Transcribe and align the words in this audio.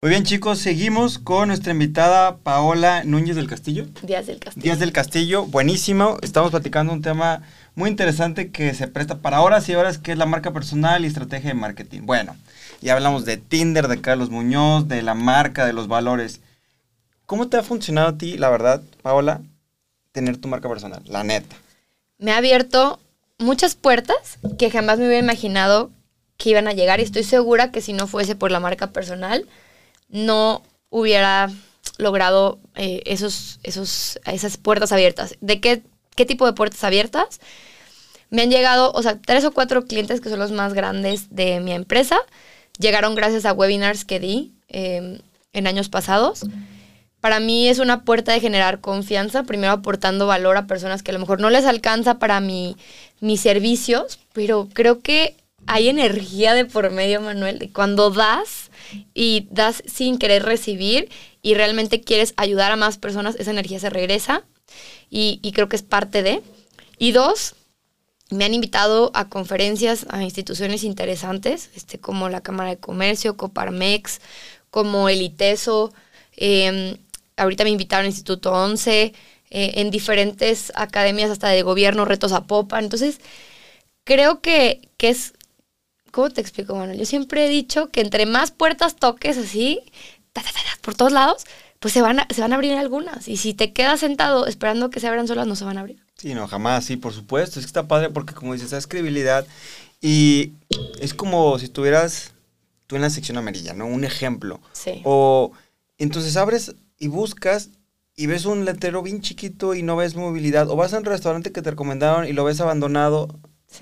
Muy 0.00 0.10
bien, 0.10 0.22
chicos, 0.22 0.60
seguimos 0.60 1.18
con 1.18 1.48
nuestra 1.48 1.72
invitada 1.72 2.36
Paola 2.36 3.02
Núñez 3.02 3.34
del 3.34 3.48
Castillo. 3.48 3.86
Díaz 4.02 4.28
del 4.28 4.38
Castillo. 4.38 4.62
Díaz 4.62 4.78
del 4.78 4.92
Castillo, 4.92 5.44
buenísimo. 5.46 6.18
Estamos 6.22 6.52
platicando 6.52 6.92
un 6.92 7.02
tema 7.02 7.42
muy 7.74 7.90
interesante 7.90 8.52
que 8.52 8.74
se 8.74 8.86
presta 8.86 9.16
para 9.16 9.40
horas 9.40 9.68
y 9.68 9.74
horas, 9.74 9.98
que 9.98 10.12
es 10.12 10.18
la 10.18 10.24
marca 10.24 10.52
personal 10.52 11.02
y 11.02 11.08
estrategia 11.08 11.48
de 11.48 11.54
marketing. 11.54 12.02
Bueno, 12.02 12.36
ya 12.80 12.92
hablamos 12.92 13.24
de 13.24 13.38
Tinder, 13.38 13.88
de 13.88 14.00
Carlos 14.00 14.30
Muñoz, 14.30 14.86
de 14.86 15.02
la 15.02 15.14
marca, 15.14 15.66
de 15.66 15.72
los 15.72 15.88
valores. 15.88 16.42
¿Cómo 17.26 17.48
te 17.48 17.56
ha 17.56 17.64
funcionado 17.64 18.10
a 18.10 18.18
ti, 18.18 18.38
la 18.38 18.50
verdad, 18.50 18.80
Paola, 19.02 19.40
tener 20.12 20.36
tu 20.36 20.46
marca 20.46 20.68
personal? 20.68 21.02
La 21.06 21.24
neta. 21.24 21.56
Me 22.18 22.30
ha 22.30 22.36
abierto 22.36 23.00
muchas 23.38 23.74
puertas 23.74 24.38
que 24.60 24.70
jamás 24.70 25.00
me 25.00 25.06
hubiera 25.08 25.24
imaginado 25.24 25.90
que 26.36 26.50
iban 26.50 26.68
a 26.68 26.72
llegar 26.72 27.00
y 27.00 27.02
estoy 27.02 27.24
segura 27.24 27.72
que 27.72 27.80
si 27.80 27.92
no 27.92 28.06
fuese 28.06 28.36
por 28.36 28.52
la 28.52 28.60
marca 28.60 28.92
personal, 28.92 29.44
no 30.08 30.62
hubiera 30.90 31.50
logrado 31.98 32.58
eh, 32.74 33.02
esos, 33.06 33.60
esos, 33.62 34.18
esas 34.26 34.56
puertas 34.56 34.92
abiertas. 34.92 35.36
¿De 35.40 35.60
qué, 35.60 35.82
qué 36.14 36.24
tipo 36.24 36.46
de 36.46 36.52
puertas 36.52 36.82
abiertas? 36.84 37.40
Me 38.30 38.42
han 38.42 38.50
llegado, 38.50 38.92
o 38.92 39.02
sea, 39.02 39.18
tres 39.20 39.44
o 39.44 39.52
cuatro 39.52 39.84
clientes 39.84 40.20
que 40.20 40.28
son 40.28 40.38
los 40.38 40.52
más 40.52 40.74
grandes 40.74 41.34
de 41.34 41.60
mi 41.60 41.72
empresa. 41.72 42.18
Llegaron 42.78 43.14
gracias 43.14 43.44
a 43.44 43.52
webinars 43.52 44.04
que 44.04 44.20
di 44.20 44.52
em, 44.68 45.18
en 45.52 45.66
años 45.66 45.88
pasados. 45.88 46.44
Para 47.20 47.40
mí 47.40 47.68
es 47.68 47.80
una 47.80 48.04
puerta 48.04 48.32
de 48.32 48.40
generar 48.40 48.80
confianza, 48.80 49.42
primero 49.42 49.72
aportando 49.72 50.28
valor 50.28 50.56
a 50.56 50.66
personas 50.66 51.02
que 51.02 51.10
a 51.10 51.14
lo 51.14 51.20
mejor 51.20 51.40
no 51.40 51.50
les 51.50 51.64
alcanza 51.64 52.18
para 52.20 52.40
mi, 52.40 52.76
mis 53.20 53.40
servicios, 53.40 54.20
pero 54.32 54.68
creo 54.72 55.00
que 55.00 55.34
hay 55.68 55.88
energía 55.88 56.54
de 56.54 56.64
por 56.64 56.90
medio, 56.90 57.20
Manuel. 57.20 57.70
Cuando 57.74 58.10
das, 58.10 58.70
y 59.12 59.48
das 59.50 59.82
sin 59.86 60.18
querer 60.18 60.44
recibir 60.44 61.10
y 61.42 61.54
realmente 61.54 62.00
quieres 62.00 62.32
ayudar 62.38 62.72
a 62.72 62.76
más 62.76 62.96
personas, 62.96 63.36
esa 63.38 63.50
energía 63.50 63.78
se 63.78 63.90
regresa 63.90 64.44
y, 65.10 65.52
creo 65.54 65.68
que 65.68 65.76
es 65.76 65.82
parte 65.82 66.22
de. 66.22 66.42
Y 66.98 67.12
dos, 67.12 67.54
me 68.30 68.46
han 68.46 68.54
invitado 68.54 69.10
a 69.14 69.28
conferencias, 69.28 70.06
a 70.08 70.22
instituciones 70.22 70.84
interesantes, 70.84 71.70
este, 71.76 71.98
como 71.98 72.30
la 72.30 72.40
Cámara 72.40 72.70
de 72.70 72.78
Comercio, 72.78 73.36
Coparmex, 73.36 74.20
como 74.70 75.10
el 75.10 75.20
ITESO. 75.20 75.92
Em, 76.36 76.96
ahorita 77.36 77.64
me 77.64 77.70
invitaron 77.70 78.04
al 78.04 78.10
Instituto 78.10 78.52
11, 78.52 79.12
eh, 79.50 79.72
en 79.76 79.90
diferentes 79.90 80.72
academias 80.74 81.30
hasta 81.30 81.48
de 81.48 81.62
gobierno, 81.62 82.06
retos 82.06 82.32
a 82.32 82.46
Popa. 82.46 82.78
Entonces, 82.78 83.20
creo 84.04 84.40
que, 84.40 84.88
que 84.96 85.10
es 85.10 85.34
¿Cómo 86.10 86.30
te 86.30 86.40
explico, 86.40 86.74
bueno? 86.74 86.94
Yo 86.94 87.04
siempre 87.04 87.46
he 87.46 87.48
dicho 87.48 87.88
que 87.88 88.00
entre 88.00 88.26
más 88.26 88.50
puertas 88.50 88.96
toques 88.96 89.38
así, 89.38 89.80
por 90.80 90.94
todos 90.94 91.12
lados, 91.12 91.44
pues 91.80 91.94
se 91.94 92.02
van, 92.02 92.20
a, 92.20 92.26
se 92.30 92.40
van 92.40 92.52
a 92.52 92.56
abrir 92.56 92.72
algunas. 92.74 93.28
Y 93.28 93.36
si 93.36 93.54
te 93.54 93.72
quedas 93.72 94.00
sentado 94.00 94.46
esperando 94.46 94.90
que 94.90 95.00
se 95.00 95.08
abran 95.08 95.28
solas, 95.28 95.46
no 95.46 95.56
se 95.56 95.64
van 95.64 95.76
a 95.76 95.80
abrir. 95.80 96.02
Sí, 96.16 96.34
no, 96.34 96.48
jamás, 96.48 96.84
sí, 96.84 96.96
por 96.96 97.12
supuesto. 97.12 97.60
Es 97.60 97.66
que 97.66 97.68
está 97.68 97.86
padre 97.86 98.10
porque, 98.10 98.34
como 98.34 98.54
dices, 98.54 98.72
es 98.72 98.86
credibilidad. 98.86 99.46
Y 100.00 100.52
es 101.00 101.14
como 101.14 101.58
si 101.58 101.66
estuvieras 101.66 102.32
tú 102.86 102.96
en 102.96 103.02
la 103.02 103.10
sección 103.10 103.38
amarilla, 103.38 103.74
¿no? 103.74 103.86
Un 103.86 104.04
ejemplo. 104.04 104.60
Sí. 104.72 105.02
O 105.04 105.52
entonces 105.98 106.36
abres 106.36 106.74
y 106.98 107.08
buscas 107.08 107.70
y 108.16 108.26
ves 108.26 108.46
un 108.46 108.64
letrero 108.64 109.02
bien 109.02 109.20
chiquito 109.20 109.74
y 109.74 109.82
no 109.82 109.94
ves 109.94 110.16
movilidad. 110.16 110.68
O 110.70 110.76
vas 110.76 110.92
a 110.92 110.98
un 110.98 111.04
restaurante 111.04 111.52
que 111.52 111.62
te 111.62 111.70
recomendaron 111.70 112.26
y 112.26 112.32
lo 112.32 112.44
ves 112.44 112.60
abandonado 112.60 113.28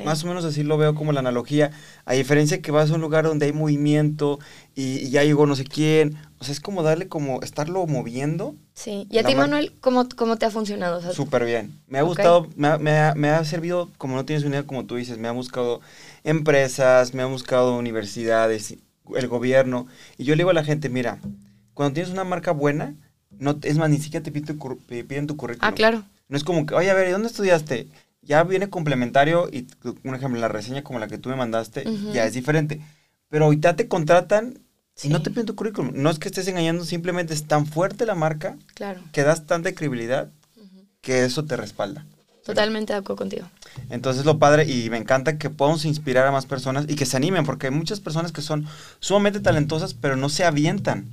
más 0.04 0.24
o 0.24 0.26
menos 0.26 0.44
así 0.44 0.62
lo 0.62 0.76
veo 0.76 0.94
como 0.94 1.12
la 1.12 1.20
analogía. 1.20 1.70
A 2.04 2.14
diferencia 2.14 2.60
que 2.60 2.70
vas 2.70 2.90
a 2.90 2.94
un 2.94 3.00
lugar 3.00 3.24
donde 3.24 3.46
hay 3.46 3.52
movimiento 3.52 4.38
y, 4.74 5.08
ya 5.10 5.24
llegó 5.24 5.46
no 5.46 5.56
sé 5.56 5.64
quién. 5.64 6.16
O 6.38 6.44
sea, 6.44 6.52
es 6.52 6.60
como 6.60 6.82
darle 6.82 7.08
como 7.08 7.40
estarlo 7.42 7.86
moviendo. 7.86 8.54
Sí. 8.74 9.06
¿Y 9.10 9.18
a 9.18 9.24
ti, 9.24 9.34
Manuel, 9.34 9.72
¿cómo, 9.80 10.06
cómo 10.16 10.36
te 10.36 10.44
ha 10.44 10.50
funcionado? 10.50 11.00
Súper 11.12 11.44
bien. 11.44 11.80
Me 11.86 11.98
ha 11.98 12.02
gustado, 12.02 12.48
me 12.56 12.68
ha, 12.68 12.78
me, 12.78 12.98
ha, 12.98 13.14
me 13.14 13.30
ha, 13.30 13.44
servido, 13.44 13.90
como 13.96 14.16
no 14.16 14.24
tienes 14.24 14.44
una 14.44 14.56
idea, 14.56 14.66
como 14.66 14.84
tú 14.84 14.96
dices, 14.96 15.18
me 15.18 15.28
ha 15.28 15.32
buscado 15.32 15.80
empresas, 16.24 17.14
me 17.14 17.22
ha 17.22 17.26
buscado 17.26 17.78
universidades, 17.78 18.76
el 19.14 19.28
gobierno. 19.28 19.86
Y 20.18 20.24
yo 20.24 20.34
le 20.34 20.40
digo 20.40 20.50
a 20.50 20.54
la 20.54 20.64
gente, 20.64 20.88
mira, 20.88 21.20
cuando 21.74 21.94
tienes 21.94 22.12
una 22.12 22.24
marca 22.24 22.50
buena, 22.50 22.94
no, 23.38 23.58
es 23.62 23.78
más, 23.78 23.88
ni 23.88 23.98
siquiera 23.98 24.24
te 24.24 24.32
piden 24.32 24.58
tu, 24.58 24.78
piden 24.78 25.26
tu 25.26 25.36
currículum. 25.36 25.68
Ah, 25.68 25.74
claro. 25.74 26.02
No 26.28 26.36
es 26.36 26.44
como 26.44 26.66
que, 26.66 26.74
oye, 26.74 26.90
a 26.90 26.94
ver, 26.94 27.12
¿dónde 27.12 27.28
estudiaste? 27.28 27.88
Ya 28.26 28.42
viene 28.42 28.68
complementario 28.68 29.48
y, 29.50 29.66
un 30.04 30.14
ejemplo, 30.14 30.40
la 30.40 30.48
reseña 30.48 30.82
como 30.82 30.98
la 30.98 31.08
que 31.08 31.18
tú 31.18 31.28
me 31.28 31.36
mandaste, 31.36 31.84
ya 32.12 32.24
es 32.24 32.34
diferente. 32.34 32.80
Pero 33.28 33.46
ahorita 33.46 33.76
te 33.76 33.88
contratan 33.88 34.58
y 35.02 35.08
no 35.08 35.22
te 35.22 35.30
piden 35.30 35.46
tu 35.46 35.54
currículum. 35.54 35.92
No 35.94 36.10
es 36.10 36.18
que 36.18 36.28
estés 36.28 36.48
engañando, 36.48 36.84
simplemente 36.84 37.34
es 37.34 37.44
tan 37.44 37.66
fuerte 37.66 38.06
la 38.06 38.14
marca 38.14 38.56
claro. 38.74 39.00
que 39.12 39.22
das 39.22 39.46
tanta 39.46 39.72
credibilidad 39.72 40.30
que 41.00 41.24
eso 41.24 41.44
te 41.44 41.56
respalda. 41.56 42.04
Totalmente 42.44 42.92
de 42.92 43.00
acuerdo 43.00 43.16
contigo. 43.16 43.46
Entonces 43.90 44.24
lo 44.24 44.38
padre 44.38 44.70
y 44.70 44.88
me 44.88 44.96
encanta 44.96 45.36
que 45.36 45.50
podamos 45.50 45.84
inspirar 45.84 46.26
a 46.26 46.32
más 46.32 46.46
personas 46.46 46.86
y 46.88 46.94
que 46.94 47.04
se 47.04 47.16
animen, 47.16 47.44
porque 47.44 47.66
hay 47.66 47.72
muchas 47.72 48.00
personas 48.00 48.30
que 48.32 48.40
son 48.40 48.66
sumamente 49.00 49.40
talentosas, 49.40 49.94
pero 49.94 50.16
no 50.16 50.28
se 50.28 50.44
avientan. 50.44 51.10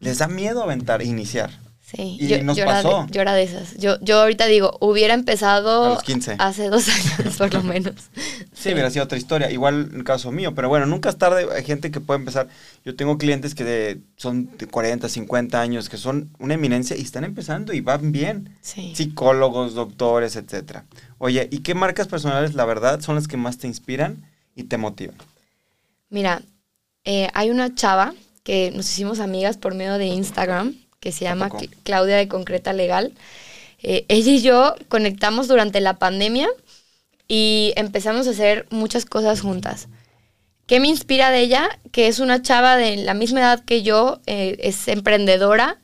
Les 0.00 0.18
da 0.18 0.28
miedo 0.28 0.62
aventar, 0.62 1.02
iniciar. 1.02 1.50
Sí, 1.84 2.16
y 2.18 2.28
yo, 2.28 2.42
nos 2.42 2.58
pasó. 2.58 3.06
Era 3.12 3.34
de, 3.34 3.42
esas. 3.42 3.76
Yo, 3.76 4.00
yo 4.00 4.20
ahorita 4.20 4.46
digo, 4.46 4.78
hubiera 4.80 5.12
empezado 5.12 5.98
hace 6.38 6.68
dos 6.70 6.88
años 7.18 7.36
por 7.36 7.52
lo 7.52 7.62
menos. 7.62 7.94
sí, 8.54 8.72
hubiera 8.72 8.88
sido 8.88 9.04
otra 9.04 9.18
historia. 9.18 9.50
Igual 9.50 9.90
en 9.92 9.98
el 9.98 10.04
caso 10.04 10.32
mío, 10.32 10.54
pero 10.54 10.70
bueno, 10.70 10.86
nunca 10.86 11.10
es 11.10 11.18
tarde. 11.18 11.46
Hay 11.54 11.62
gente 11.62 11.90
que 11.90 12.00
puede 12.00 12.20
empezar. 12.20 12.48
Yo 12.86 12.96
tengo 12.96 13.18
clientes 13.18 13.54
que 13.54 14.00
son 14.16 14.56
de 14.56 14.66
40, 14.66 15.10
50 15.10 15.60
años, 15.60 15.90
que 15.90 15.98
son 15.98 16.30
una 16.38 16.54
eminencia 16.54 16.96
y 16.96 17.02
están 17.02 17.22
empezando 17.24 17.74
y 17.74 17.82
van 17.82 18.12
bien. 18.12 18.56
Psicólogos, 18.62 19.74
doctores, 19.74 20.36
etcétera. 20.36 20.86
Oye, 21.18 21.48
¿y 21.50 21.58
qué 21.58 21.74
marcas 21.74 22.08
personales, 22.08 22.54
la 22.54 22.64
verdad, 22.64 23.02
son 23.02 23.14
las 23.14 23.28
que 23.28 23.36
más 23.36 23.58
te 23.58 23.66
inspiran 23.66 24.24
y 24.56 24.64
te 24.64 24.78
motivan? 24.78 25.16
Mira, 26.08 26.40
eh, 27.04 27.28
hay 27.34 27.50
una 27.50 27.74
chava 27.74 28.14
que 28.42 28.70
nos 28.74 28.88
hicimos 28.90 29.20
amigas 29.20 29.58
por 29.58 29.74
medio 29.74 29.98
de 29.98 30.06
Instagram 30.06 30.74
que 31.04 31.12
se 31.12 31.26
llama 31.26 31.50
Claudia 31.82 32.16
de 32.16 32.28
Concreta 32.28 32.72
Legal. 32.72 33.12
Eh, 33.82 34.06
ella 34.08 34.32
y 34.32 34.40
yo 34.40 34.74
conectamos 34.88 35.48
durante 35.48 35.82
la 35.82 35.98
pandemia 35.98 36.48
y 37.28 37.74
empezamos 37.76 38.26
a 38.26 38.30
hacer 38.30 38.66
muchas 38.70 39.04
cosas 39.04 39.42
juntas. 39.42 39.88
¿Qué 40.66 40.80
me 40.80 40.88
inspira 40.88 41.30
de 41.30 41.40
ella? 41.40 41.68
Que 41.92 42.08
es 42.08 42.20
una 42.20 42.40
chava 42.40 42.78
de 42.78 42.96
la 42.96 43.12
misma 43.12 43.40
edad 43.40 43.62
que 43.62 43.82
yo, 43.82 44.22
eh, 44.24 44.56
es 44.60 44.88
emprendedora, 44.88 45.76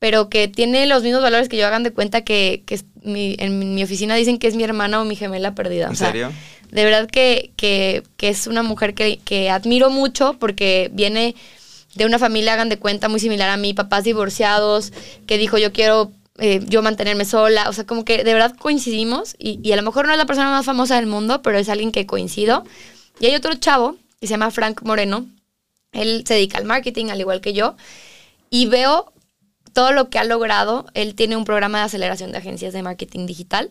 pero 0.00 0.28
que 0.28 0.48
tiene 0.48 0.84
los 0.86 1.04
mismos 1.04 1.22
valores 1.22 1.48
que 1.48 1.56
yo 1.56 1.68
hagan 1.68 1.84
de 1.84 1.92
cuenta 1.92 2.22
que, 2.22 2.64
en 3.04 3.74
mi 3.74 3.84
oficina 3.84 4.16
dicen 4.16 4.40
que 4.40 4.48
es 4.48 4.56
mi 4.56 4.64
hermana 4.64 5.00
o 5.00 5.04
mi 5.04 5.14
gemela 5.14 5.54
perdida. 5.54 5.86
¿En 5.86 5.96
serio? 5.96 6.32
De 6.72 6.84
verdad 6.84 7.08
que, 7.08 7.52
que, 7.56 8.02
es 8.18 8.48
una 8.48 8.64
mujer 8.64 8.94
que, 8.94 9.18
que 9.18 9.48
admiro 9.48 9.90
mucho 9.90 10.34
porque 10.40 10.90
viene 10.92 11.36
de 11.96 12.04
una 12.04 12.18
familia, 12.18 12.52
hagan 12.52 12.68
de 12.68 12.78
cuenta, 12.78 13.08
muy 13.08 13.20
similar 13.20 13.48
a 13.48 13.56
mí, 13.56 13.74
papás 13.74 14.04
divorciados, 14.04 14.92
que 15.26 15.38
dijo 15.38 15.58
yo 15.58 15.72
quiero 15.72 16.12
eh, 16.38 16.60
yo 16.66 16.82
mantenerme 16.82 17.24
sola, 17.24 17.68
o 17.68 17.72
sea, 17.72 17.84
como 17.86 18.04
que 18.04 18.22
de 18.22 18.34
verdad 18.34 18.54
coincidimos 18.56 19.34
y, 19.38 19.72
a 19.72 19.76
lo 19.76 19.82
mejor 19.82 20.06
no 20.06 20.12
es 20.12 20.18
la 20.18 20.26
persona 20.26 20.50
más 20.50 20.66
famosa 20.66 20.96
del 20.96 21.06
mundo, 21.06 21.40
pero 21.42 21.58
es 21.58 21.68
alguien 21.68 21.92
que 21.92 22.06
coincido. 22.06 22.64
Y 23.18 23.26
hay 23.26 23.34
otro 23.34 23.54
chavo 23.54 23.96
que 24.20 24.26
se 24.26 24.32
llama 24.32 24.50
Frank 24.50 24.82
Moreno, 24.82 25.26
él 25.92 26.24
se 26.26 26.34
dedica 26.34 26.58
al 26.58 26.66
marketing 26.66 27.06
al 27.06 27.20
igual 27.20 27.40
que 27.40 27.54
yo 27.54 27.76
y 28.50 28.66
veo 28.66 29.12
todo 29.72 29.92
lo 29.92 30.10
que 30.10 30.18
ha 30.18 30.24
logrado, 30.24 30.86
él 30.94 31.14
tiene 31.14 31.36
un 31.36 31.44
programa 31.44 31.78
de 31.78 31.84
aceleración 31.84 32.32
de 32.32 32.38
agencias 32.38 32.74
de 32.74 32.82
marketing 32.82 33.26
digital 33.26 33.70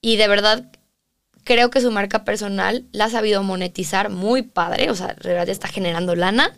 y 0.00 0.16
de 0.16 0.26
verdad 0.26 0.64
creo 1.44 1.70
que 1.70 1.80
su 1.80 1.90
marca 1.90 2.24
personal 2.24 2.84
la 2.92 3.04
ha 3.04 3.10
sabido 3.10 3.42
monetizar 3.42 4.10
muy 4.10 4.42
padre, 4.42 4.90
o 4.90 4.94
sea, 4.96 5.14
de 5.14 5.28
verdad 5.28 5.48
está 5.48 5.68
generando 5.68 6.16
lana 6.16 6.52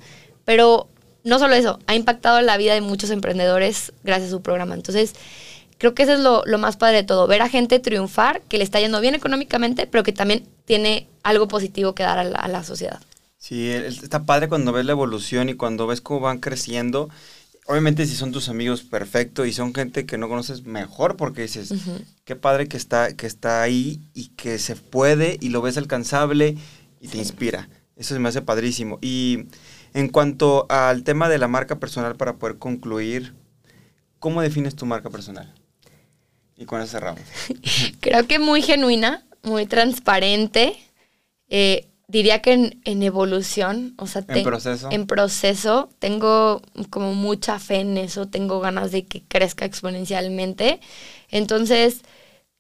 pero 0.47 0.89
no 1.27 1.41
solo 1.41 1.57
eso, 1.57 1.81
ha 1.89 1.97
impactado 1.97 2.41
la 2.41 2.57
vida 2.57 2.73
de 2.73 2.81
muchos 2.81 3.11
emprendedores 3.11 3.93
gracias 4.05 4.29
a 4.29 4.37
su 4.37 4.43
programa. 4.43 4.77
Entonces, 4.77 5.13
creo 5.77 5.93
que 5.93 6.05
eso 6.05 6.13
es 6.13 6.21
lo, 6.21 6.59
más 6.59 6.77
padre 6.77 6.99
de 6.99 7.03
todo, 7.03 7.27
ver 7.27 7.43
a 7.43 7.49
gente 7.49 7.81
triunfar, 7.81 8.43
que 8.43 8.59
le 8.59 8.65
está 8.65 8.79
yendo 8.79 9.01
bien 9.01 9.17
económicamente, 9.17 9.89
pero 9.89 10.05
que 10.05 10.13
también 10.13 10.45
tiene 10.67 11.09
algo 11.25 11.49
positivo 11.49 11.97
que 11.97 12.05
dar 12.05 12.21
a 12.21 12.49
la, 12.49 12.63
sociedad. 12.63 13.01
Sí, 13.39 13.69
está 13.69 14.25
padre 14.25 14.49
cuando 14.49 14.73
ves 14.73 14.87
la 14.87 14.93
evolución 14.93 15.49
y 15.49 15.55
cuando 15.55 15.89
ves 15.89 16.01
cómo 16.01 16.21
van 16.21 16.39
creciendo. 16.39 17.11
Obviamente 17.67 18.07
si 18.07 18.15
son 18.15 18.31
tus 18.31 18.49
amigos, 18.49 18.83
perfecto, 18.83 19.45
y 19.45 19.53
son 19.53 19.75
gente 19.75 20.07
que 20.07 20.19
no 20.19 20.29
conoces 20.29 20.63
mejor 20.65 21.17
porque 21.17 21.43
dices, 21.43 21.75
qué 22.25 22.37
padre 22.37 22.69
que 22.69 22.77
está, 22.77 23.15
que 23.15 23.27
está 23.27 23.63
ahí 23.63 24.01
y 24.15 24.29
que 24.29 24.61
se 24.61 24.77
puede 24.77 25.39
y 25.41 25.49
lo 25.49 25.61
ves 25.61 25.77
alcanzable 25.77 26.57
y 27.01 27.09
te 27.09 27.19
inspira. 27.19 27.69
Eso 27.97 28.15
se 28.15 28.21
me 28.21 28.29
hace 28.29 28.43
padrísimo. 28.43 28.99
Y 29.03 29.47
en 29.97 30.09
cuanto 30.09 30.67
al 30.71 31.03
tema 31.05 31.29
de 31.29 31.39
la 31.39 31.49
marca 31.49 31.79
personal, 31.81 32.17
para 32.17 32.37
poder 32.39 32.59
concluir, 32.59 33.35
¿cómo 34.19 34.43
defines 34.43 34.77
tu 34.77 34.87
marca 34.87 35.11
personal? 35.11 35.55
Y 36.57 36.67
con 36.67 36.81
eso 36.81 36.93
cerramos. 36.93 37.23
Creo 38.01 38.27
que 38.27 38.39
muy 38.39 38.63
genuina, 38.63 39.27
muy 39.43 39.67
transparente. 39.67 40.77
Eh, 41.49 41.89
diría 42.09 42.43
que 42.43 42.53
en, 42.55 42.81
en 42.85 43.03
evolución, 43.03 43.95
o 43.99 44.07
sea, 44.07 44.25
En 44.29 44.43
proceso. 44.43 44.89
en 44.91 45.07
proceso, 45.07 45.91
tengo 45.99 46.63
como 46.91 47.15
mucha 47.15 47.59
fe 47.59 47.77
en 47.81 47.99
eso, 47.99 48.29
tengo 48.29 48.61
ganas 48.61 48.93
de 48.93 49.07
que 49.07 49.23
crezca 49.29 49.65
exponencialmente. 49.65 50.81
Entonces, 51.31 52.03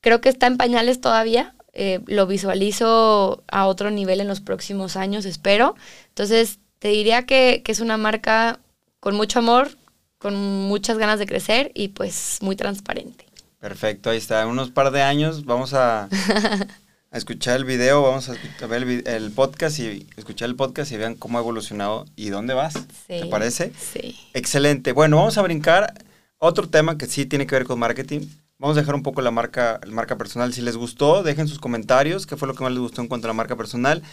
creo 0.00 0.20
que 0.20 0.28
está 0.30 0.46
en 0.46 0.58
pañales 0.58 1.00
todavía. 1.00 1.54
eh, 1.78 2.00
lo 2.06 2.26
visualizo 2.26 3.44
a 3.48 3.66
otro 3.66 3.90
nivel 3.90 4.20
en 4.20 4.28
los 4.28 4.40
próximos 4.40 4.96
años, 4.96 5.26
espero. 5.26 5.74
Entonces, 6.08 6.58
te 6.86 6.92
diría 6.92 7.26
que, 7.26 7.62
que 7.64 7.72
es 7.72 7.80
una 7.80 7.96
marca 7.96 8.60
con 9.00 9.16
mucho 9.16 9.40
amor, 9.40 9.76
con 10.18 10.36
muchas 10.36 10.98
ganas 10.98 11.18
de 11.18 11.26
crecer 11.26 11.72
y 11.74 11.88
pues 11.88 12.38
muy 12.42 12.54
transparente. 12.54 13.26
Perfecto, 13.58 14.08
ahí 14.08 14.18
está. 14.18 14.42
En 14.42 14.50
unos 14.50 14.70
par 14.70 14.92
de 14.92 15.02
años 15.02 15.44
vamos 15.46 15.74
a, 15.74 16.04
a 17.10 17.18
escuchar 17.18 17.56
el 17.56 17.64
video, 17.64 18.02
vamos 18.02 18.28
a, 18.28 18.66
ver 18.68 18.84
el, 19.04 19.32
podcast 19.32 19.80
y 19.80 20.06
escuchar 20.16 20.48
el 20.48 20.54
podcast 20.54 20.92
y 20.92 20.96
vean 20.96 21.16
cómo 21.16 21.38
ha 21.38 21.40
evolucionado 21.40 22.06
y 22.14 22.28
dónde 22.28 22.54
vas. 22.54 22.74
¿Te 23.08 23.26
parece? 23.26 23.72
Sí. 23.76 24.16
Excelente. 24.32 24.92
Bueno, 24.92 25.16
vamos 25.16 25.38
a 25.38 25.42
brincar 25.42 25.92
otro 26.38 26.68
tema 26.68 26.96
que 26.96 27.06
sí 27.06 27.26
tiene 27.26 27.48
que 27.48 27.56
ver 27.56 27.64
con 27.64 27.80
marketing. 27.80 28.28
Vamos 28.58 28.76
a 28.76 28.80
dejar 28.80 28.94
un 28.94 29.02
poco 29.02 29.22
la 29.22 29.32
marca, 29.32 29.80
la 29.82 29.92
marca 29.92 30.16
personal. 30.16 30.54
Si 30.54 30.62
les 30.62 30.76
gustó, 30.76 31.24
dejen 31.24 31.48
sus 31.48 31.58
comentarios. 31.58 32.26
¿Qué 32.26 32.36
fue 32.36 32.46
lo 32.46 32.54
que 32.54 32.62
más 32.62 32.70
les 32.70 32.80
gustó 32.80 33.02
en 33.02 33.08
cuanto 33.08 33.26
a 33.26 33.30
la 33.30 33.34
marca 33.34 33.56
personal? 33.56 34.04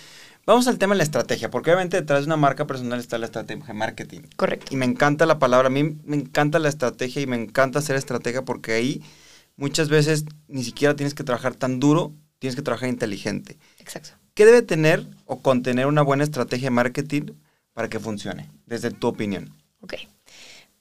Vamos 0.46 0.68
al 0.68 0.78
tema 0.78 0.94
de 0.94 0.98
la 0.98 1.04
estrategia, 1.04 1.50
porque 1.50 1.72
obviamente 1.72 1.96
detrás 1.96 2.22
de 2.22 2.26
una 2.26 2.36
marca 2.36 2.68
personal 2.68 3.00
está 3.00 3.18
la 3.18 3.28
estrategia 3.28 3.66
de 3.66 3.74
marketing. 3.74 4.22
Correcto. 4.36 4.74
Y 4.74 4.76
me 4.76 4.86
encanta 4.86 5.26
la 5.26 5.40
palabra, 5.40 5.68
a 5.68 5.72
mí 5.72 5.98
me 6.04 6.18
encanta 6.18 6.60
la 6.60 6.68
estrategia 6.68 7.22
y 7.22 7.28
me 7.28 7.38
encanta 7.38 7.80
hacer 7.80 7.96
estrategia 7.96 8.42
porque 8.44 8.74
ahí 8.74 9.02
muchas 9.56 9.88
veces 9.88 10.26
ni 10.50 10.64
siquiera 10.64 10.96
tienes 10.96 11.14
que 11.14 11.24
trabajar 11.24 11.56
tan 11.56 11.80
duro, 11.80 12.14
tienes 12.40 12.58
que 12.58 12.62
trabajar 12.62 12.90
inteligente. 12.90 13.58
Exacto. 13.80 14.12
¿Qué 14.34 14.46
debe 14.46 14.64
tener 14.64 15.06
o 15.26 15.40
contener 15.40 15.86
una 15.86 16.02
buena 16.02 16.26
estrategia 16.26 16.66
de 16.66 16.72
marketing 16.72 17.34
para 17.72 17.88
que 17.88 18.00
funcione, 18.00 18.50
desde 18.66 18.92
tu 18.92 19.08
opinión? 19.08 19.56
Ok. 19.80 19.94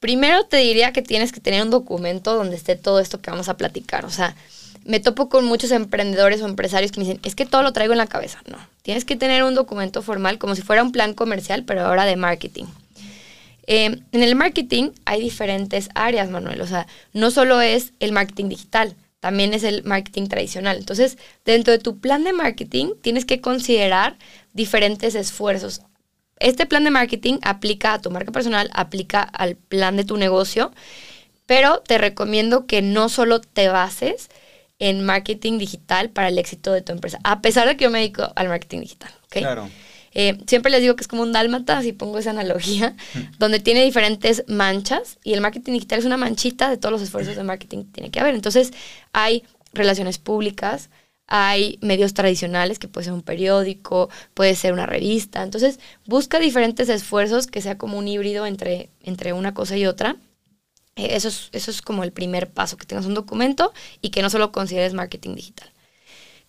Primero 0.00 0.44
te 0.44 0.56
diría 0.56 0.92
que 0.92 1.02
tienes 1.02 1.30
que 1.30 1.40
tener 1.40 1.62
un 1.62 1.70
documento 1.70 2.34
donde 2.34 2.56
esté 2.56 2.74
todo 2.74 2.98
esto 2.98 3.20
que 3.20 3.30
vamos 3.30 3.48
a 3.48 3.56
platicar. 3.56 4.04
O 4.04 4.10
sea, 4.10 4.34
me 4.84 5.00
topo 5.00 5.28
con 5.28 5.44
muchos 5.44 5.70
emprendedores 5.70 6.42
o 6.42 6.46
empresarios 6.46 6.92
que 6.92 7.00
me 7.00 7.06
dicen, 7.06 7.20
es 7.24 7.34
que 7.34 7.46
todo 7.46 7.62
lo 7.62 7.72
traigo 7.72 7.92
en 7.92 7.98
la 7.98 8.06
cabeza. 8.06 8.42
No, 8.50 8.58
tienes 8.82 9.04
que 9.04 9.16
tener 9.16 9.44
un 9.44 9.54
documento 9.54 10.02
formal 10.02 10.38
como 10.38 10.54
si 10.54 10.62
fuera 10.62 10.82
un 10.82 10.92
plan 10.92 11.14
comercial, 11.14 11.64
pero 11.64 11.82
ahora 11.82 12.04
de 12.04 12.16
marketing. 12.16 12.64
Eh, 13.66 14.00
en 14.12 14.22
el 14.22 14.34
marketing 14.34 14.90
hay 15.04 15.20
diferentes 15.20 15.88
áreas, 15.94 16.30
Manuel. 16.30 16.60
O 16.60 16.66
sea, 16.66 16.86
no 17.12 17.30
solo 17.30 17.60
es 17.60 17.92
el 18.00 18.12
marketing 18.12 18.48
digital, 18.48 18.96
también 19.20 19.54
es 19.54 19.62
el 19.62 19.84
marketing 19.84 20.26
tradicional. 20.26 20.78
Entonces, 20.78 21.16
dentro 21.44 21.72
de 21.72 21.78
tu 21.78 21.98
plan 21.98 22.24
de 22.24 22.32
marketing 22.32 22.94
tienes 23.00 23.24
que 23.24 23.40
considerar 23.40 24.16
diferentes 24.52 25.14
esfuerzos. 25.14 25.82
Este 26.40 26.66
plan 26.66 26.82
de 26.82 26.90
marketing 26.90 27.38
aplica 27.42 27.94
a 27.94 28.00
tu 28.00 28.10
marca 28.10 28.32
personal, 28.32 28.68
aplica 28.72 29.22
al 29.22 29.54
plan 29.54 29.96
de 29.96 30.04
tu 30.04 30.16
negocio, 30.16 30.72
pero 31.46 31.80
te 31.80 31.98
recomiendo 31.98 32.66
que 32.66 32.82
no 32.82 33.08
solo 33.08 33.40
te 33.40 33.68
bases 33.68 34.28
en 34.82 35.04
marketing 35.04 35.58
digital 35.58 36.10
para 36.10 36.26
el 36.26 36.38
éxito 36.38 36.72
de 36.72 36.82
tu 36.82 36.90
empresa, 36.90 37.20
a 37.22 37.40
pesar 37.40 37.68
de 37.68 37.76
que 37.76 37.84
yo 37.84 37.90
me 37.90 38.00
dedico 38.00 38.32
al 38.34 38.48
marketing 38.48 38.80
digital. 38.80 39.12
¿ok? 39.26 39.36
Claro. 39.36 39.70
Eh, 40.12 40.38
siempre 40.48 40.72
les 40.72 40.80
digo 40.80 40.96
que 40.96 41.02
es 41.02 41.08
como 41.08 41.22
un 41.22 41.30
dálmata, 41.30 41.80
si 41.82 41.92
pongo 41.92 42.18
esa 42.18 42.30
analogía, 42.30 42.96
donde 43.38 43.60
tiene 43.60 43.84
diferentes 43.84 44.42
manchas 44.48 45.18
y 45.22 45.34
el 45.34 45.40
marketing 45.40 45.74
digital 45.74 46.00
es 46.00 46.04
una 46.04 46.16
manchita 46.16 46.68
de 46.68 46.78
todos 46.78 46.90
los 46.90 47.00
esfuerzos 47.00 47.36
de 47.36 47.44
marketing 47.44 47.84
que 47.84 47.92
tiene 47.92 48.10
que 48.10 48.18
haber. 48.18 48.34
Entonces, 48.34 48.72
hay 49.12 49.44
relaciones 49.72 50.18
públicas, 50.18 50.90
hay 51.28 51.78
medios 51.80 52.12
tradicionales, 52.12 52.80
que 52.80 52.88
puede 52.88 53.04
ser 53.04 53.12
un 53.12 53.22
periódico, 53.22 54.10
puede 54.34 54.56
ser 54.56 54.72
una 54.72 54.86
revista. 54.86 55.44
Entonces, 55.44 55.78
busca 56.06 56.40
diferentes 56.40 56.88
esfuerzos 56.88 57.46
que 57.46 57.62
sea 57.62 57.78
como 57.78 57.98
un 57.98 58.08
híbrido 58.08 58.46
entre, 58.46 58.90
entre 59.00 59.32
una 59.32 59.54
cosa 59.54 59.76
y 59.76 59.86
otra. 59.86 60.16
Eh, 60.96 61.08
Eso 61.16 61.28
es, 61.28 61.48
eso 61.52 61.70
es 61.70 61.82
como 61.82 62.04
el 62.04 62.12
primer 62.12 62.50
paso, 62.50 62.76
que 62.76 62.86
tengas 62.86 63.06
un 63.06 63.14
documento 63.14 63.72
y 64.00 64.10
que 64.10 64.22
no 64.22 64.30
solo 64.30 64.52
consideres 64.52 64.94
marketing 64.94 65.34
digital. 65.34 65.70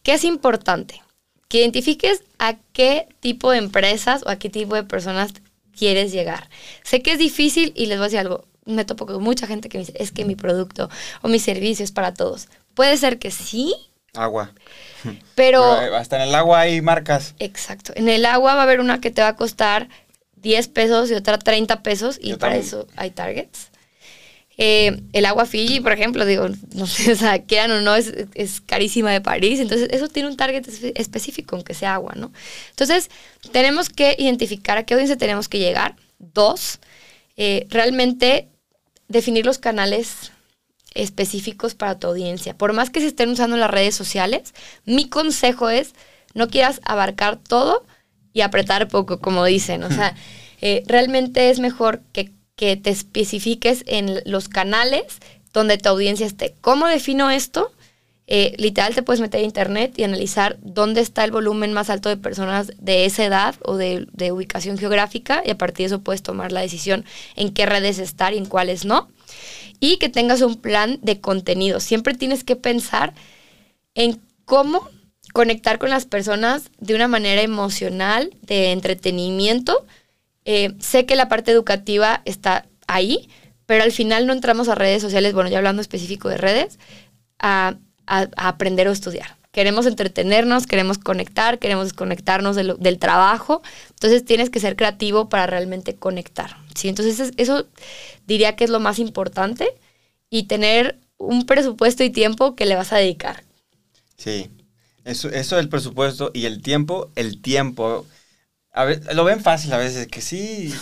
¿Qué 0.03 0.13
es 0.13 0.23
importante? 0.23 1.01
Que 1.47 1.59
identifiques 1.59 2.23
a 2.39 2.55
qué 2.73 3.07
tipo 3.19 3.51
de 3.51 3.59
empresas 3.59 4.23
o 4.25 4.29
a 4.29 4.37
qué 4.37 4.49
tipo 4.49 4.75
de 4.75 4.83
personas 4.83 5.31
quieres 5.77 6.11
llegar. 6.11 6.49
Sé 6.83 7.01
que 7.01 7.13
es 7.13 7.19
difícil 7.19 7.71
y 7.75 7.85
les 7.85 7.97
voy 7.97 8.03
a 8.05 8.07
decir 8.07 8.19
algo. 8.19 8.45
Me 8.65 8.85
topo 8.85 9.05
con 9.05 9.21
mucha 9.21 9.45
gente 9.47 9.69
que 9.69 9.77
me 9.77 9.85
dice, 9.85 9.97
es 10.01 10.11
que 10.11 10.25
mi 10.25 10.35
producto 10.35 10.89
o 11.21 11.27
mi 11.27 11.39
servicio 11.39 11.83
es 11.83 11.91
para 11.91 12.13
todos. 12.13 12.47
Puede 12.73 12.97
ser 12.97 13.19
que 13.19 13.31
sí, 13.31 13.73
Agua. 14.15 14.53
pero... 15.03 15.21
Pero, 15.35 15.81
eh, 15.81 15.95
hasta 15.95 16.17
en 16.17 16.29
el 16.29 16.35
agua 16.35 16.61
hay 16.61 16.81
marcas. 16.81 17.33
Exacto. 17.39 17.93
En 17.95 18.09
el 18.09 18.25
agua 18.25 18.53
va 18.53 18.61
a 18.61 18.63
haber 18.63 18.79
una 18.79 19.01
que 19.01 19.09
te 19.11 19.21
va 19.21 19.29
a 19.29 19.35
costar 19.35 19.89
10 20.37 20.67
pesos 20.69 21.09
y 21.11 21.13
otra 21.15 21.39
30 21.39 21.81
pesos 21.81 22.19
y 22.21 22.29
Yo 22.29 22.37
para 22.39 22.53
también. 22.53 22.67
eso 22.67 22.87
hay 22.95 23.11
targets. 23.11 23.69
Eh, 24.57 25.01
el 25.13 25.25
agua 25.25 25.45
Fiji, 25.45 25.79
por 25.79 25.93
ejemplo, 25.93 26.25
digo, 26.25 26.47
no 26.75 26.85
sé, 26.85 27.11
o 27.13 27.15
sea, 27.15 27.43
quieran 27.43 27.71
o 27.71 27.81
no, 27.81 27.95
es, 27.95 28.13
es 28.35 28.61
carísima 28.61 29.11
de 29.11 29.21
París, 29.21 29.59
entonces 29.59 29.87
eso 29.91 30.07
tiene 30.09 30.29
un 30.29 30.37
target 30.37 30.63
espe- 30.67 30.91
específico, 30.95 31.55
aunque 31.55 31.73
sea 31.73 31.95
agua, 31.95 32.13
¿no? 32.15 32.31
Entonces, 32.69 33.09
tenemos 33.51 33.89
que 33.89 34.15
identificar 34.19 34.77
a 34.77 34.83
qué 34.83 34.93
audiencia 34.93 35.17
tenemos 35.17 35.49
que 35.49 35.59
llegar. 35.59 35.95
Dos, 36.19 36.79
eh, 37.35 37.65
realmente 37.69 38.47
definir 39.07 39.45
los 39.45 39.57
canales 39.57 40.31
específicos 40.93 41.73
para 41.75 41.97
tu 41.97 42.07
audiencia. 42.07 42.55
Por 42.55 42.73
más 42.73 42.89
que 42.89 42.99
se 42.99 43.07
estén 43.07 43.29
usando 43.29 43.57
las 43.57 43.71
redes 43.71 43.95
sociales, 43.95 44.53
mi 44.85 45.09
consejo 45.09 45.69
es 45.69 45.93
no 46.35 46.47
quieras 46.47 46.79
abarcar 46.83 47.37
todo 47.37 47.85
y 48.33 48.41
apretar 48.41 48.87
poco, 48.87 49.19
como 49.19 49.43
dicen. 49.45 49.83
O 49.83 49.89
sea, 49.89 50.15
eh, 50.61 50.83
realmente 50.87 51.49
es 51.49 51.59
mejor 51.59 52.01
que, 52.11 52.31
que 52.63 52.77
te 52.77 52.91
especifiques 52.91 53.83
en 53.87 54.21
los 54.23 54.47
canales 54.47 55.19
donde 55.51 55.77
tu 55.77 55.89
audiencia 55.89 56.25
esté. 56.25 56.55
¿Cómo 56.61 56.87
defino 56.87 57.29
esto? 57.29 57.73
Eh, 58.25 58.55
literal 58.57 58.95
te 58.95 59.03
puedes 59.03 59.19
meter 59.19 59.41
a 59.41 59.43
internet 59.43 59.95
y 59.97 60.03
analizar 60.03 60.57
dónde 60.61 61.01
está 61.01 61.25
el 61.25 61.31
volumen 61.31 61.73
más 61.73 61.89
alto 61.89 62.07
de 62.07 62.15
personas 62.15 62.71
de 62.79 63.03
esa 63.03 63.25
edad 63.25 63.55
o 63.65 63.75
de, 63.75 64.07
de 64.13 64.31
ubicación 64.31 64.77
geográfica 64.77 65.43
y 65.45 65.49
a 65.49 65.57
partir 65.57 65.83
de 65.83 65.87
eso 65.87 66.03
puedes 66.03 66.23
tomar 66.23 66.53
la 66.53 66.61
decisión 66.61 67.03
en 67.35 67.53
qué 67.53 67.65
redes 67.65 67.99
estar 67.99 68.33
y 68.33 68.37
en 68.37 68.45
cuáles 68.45 68.85
no. 68.85 69.09
Y 69.81 69.97
que 69.97 70.07
tengas 70.07 70.41
un 70.41 70.55
plan 70.55 70.99
de 71.01 71.19
contenido. 71.19 71.81
Siempre 71.81 72.13
tienes 72.13 72.45
que 72.45 72.55
pensar 72.55 73.13
en 73.93 74.21
cómo 74.45 74.87
conectar 75.33 75.79
con 75.79 75.89
las 75.89 76.05
personas 76.05 76.71
de 76.79 76.95
una 76.95 77.09
manera 77.09 77.41
emocional, 77.41 78.33
de 78.41 78.71
entretenimiento. 78.71 79.85
Eh, 80.45 80.73
sé 80.79 81.05
que 81.05 81.15
la 81.15 81.29
parte 81.29 81.51
educativa 81.51 82.21
está 82.25 82.65
ahí, 82.87 83.29
pero 83.65 83.83
al 83.83 83.91
final 83.91 84.27
no 84.27 84.33
entramos 84.33 84.67
a 84.69 84.75
redes 84.75 85.01
sociales, 85.01 85.33
bueno, 85.33 85.49
ya 85.49 85.57
hablando 85.57 85.81
específico 85.81 86.29
de 86.29 86.37
redes, 86.37 86.79
a, 87.39 87.75
aprender 88.05 88.87
o 88.87 88.91
estudiar. 88.91 89.37
Queremos 89.51 89.85
entretenernos, 89.85 90.67
queremos 90.67 90.97
conectar, 90.97 91.59
queremos 91.59 91.85
desconectarnos 91.85 92.55
del 92.55 92.99
trabajo. 92.99 93.61
Entonces 93.91 94.25
tienes 94.25 94.49
que 94.49 94.59
ser 94.59 94.75
creativo 94.75 95.29
para 95.29 95.45
realmente 95.47 95.95
conectar. 95.95 96.57
¿sí? 96.75 96.89
Entonces 96.89 97.19
es- 97.19 97.33
eso 97.37 97.67
diría 98.25 98.55
que 98.55 98.63
es 98.65 98.69
lo 98.69 98.79
más 98.79 98.99
importante 98.99 99.67
y 100.29 100.43
tener 100.47 100.99
un 101.17 101.45
presupuesto 101.45 102.03
y 102.03 102.09
tiempo 102.09 102.55
que 102.55 102.65
le 102.65 102.75
vas 102.75 102.91
a 102.91 102.97
dedicar. 102.97 103.43
Sí. 104.17 104.49
Eso, 105.05 105.29
eso 105.29 105.57
del 105.57 105.69
presupuesto 105.69 106.31
y 106.33 106.45
el 106.45 106.61
tiempo, 106.61 107.11
el 107.15 107.41
tiempo. 107.41 108.05
A 108.75 108.85
ver, 108.85 109.13
lo 109.13 109.23
ven 109.23 109.39
fácil 109.39 109.71
a 109.71 109.77
veces, 109.77 110.07
que 110.07 110.19
sí. 110.19 110.73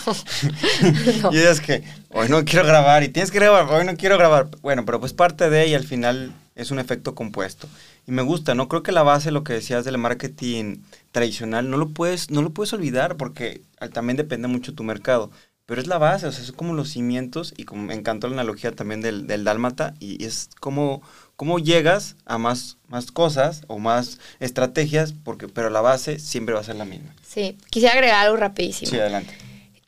No. 1.22 1.30
Y 1.32 1.36
es 1.36 1.60
que 1.60 1.84
hoy 2.08 2.28
no 2.30 2.44
quiero 2.44 2.66
grabar 2.66 3.02
y 3.02 3.08
tienes 3.08 3.30
que 3.30 3.38
grabar, 3.38 3.66
hoy 3.70 3.84
no 3.84 3.96
quiero 3.96 4.16
grabar. 4.16 4.48
Bueno, 4.62 4.86
pero 4.86 4.98
pues 4.98 5.12
parte 5.12 5.50
de 5.50 5.68
y 5.68 5.74
al 5.74 5.84
final 5.84 6.32
es 6.54 6.70
un 6.70 6.78
efecto 6.78 7.14
compuesto. 7.14 7.68
Y 8.06 8.12
me 8.12 8.22
gusta, 8.22 8.54
¿no? 8.54 8.66
Creo 8.68 8.82
que 8.82 8.92
la 8.92 9.02
base, 9.02 9.30
lo 9.30 9.44
que 9.44 9.52
decías 9.52 9.84
del 9.84 9.98
marketing 9.98 10.78
tradicional, 11.12 11.68
no 11.68 11.76
lo 11.76 11.90
puedes, 11.90 12.30
no 12.30 12.40
lo 12.40 12.50
puedes 12.50 12.72
olvidar 12.72 13.18
porque 13.18 13.60
también 13.92 14.16
depende 14.16 14.48
mucho 14.48 14.74
tu 14.74 14.84
mercado. 14.84 15.30
Pero 15.66 15.80
es 15.80 15.86
la 15.86 15.98
base, 15.98 16.26
o 16.26 16.32
sea, 16.32 16.42
es 16.42 16.52
como 16.52 16.74
los 16.74 16.90
cimientos 16.90 17.54
y 17.56 17.64
como 17.64 17.82
me 17.84 17.94
encantó 17.94 18.26
la 18.28 18.34
analogía 18.34 18.72
también 18.72 19.00
del, 19.00 19.26
del 19.26 19.44
dálmata 19.44 19.94
y 20.00 20.24
es 20.24 20.50
como 20.60 21.02
cómo 21.36 21.58
llegas 21.58 22.16
a 22.24 22.38
más, 22.38 22.78
más 22.88 23.10
cosas 23.10 23.62
o 23.66 23.78
más 23.78 24.18
estrategias, 24.40 25.12
porque, 25.12 25.48
pero 25.48 25.70
la 25.70 25.80
base 25.80 26.18
siempre 26.18 26.54
va 26.54 26.60
a 26.60 26.64
ser 26.64 26.76
la 26.76 26.84
misma. 26.84 27.14
Sí, 27.26 27.56
quisiera 27.70 27.94
agregar 27.94 28.24
algo 28.24 28.36
rapidísimo. 28.36 28.90
Sí, 28.90 28.98
adelante. 28.98 29.34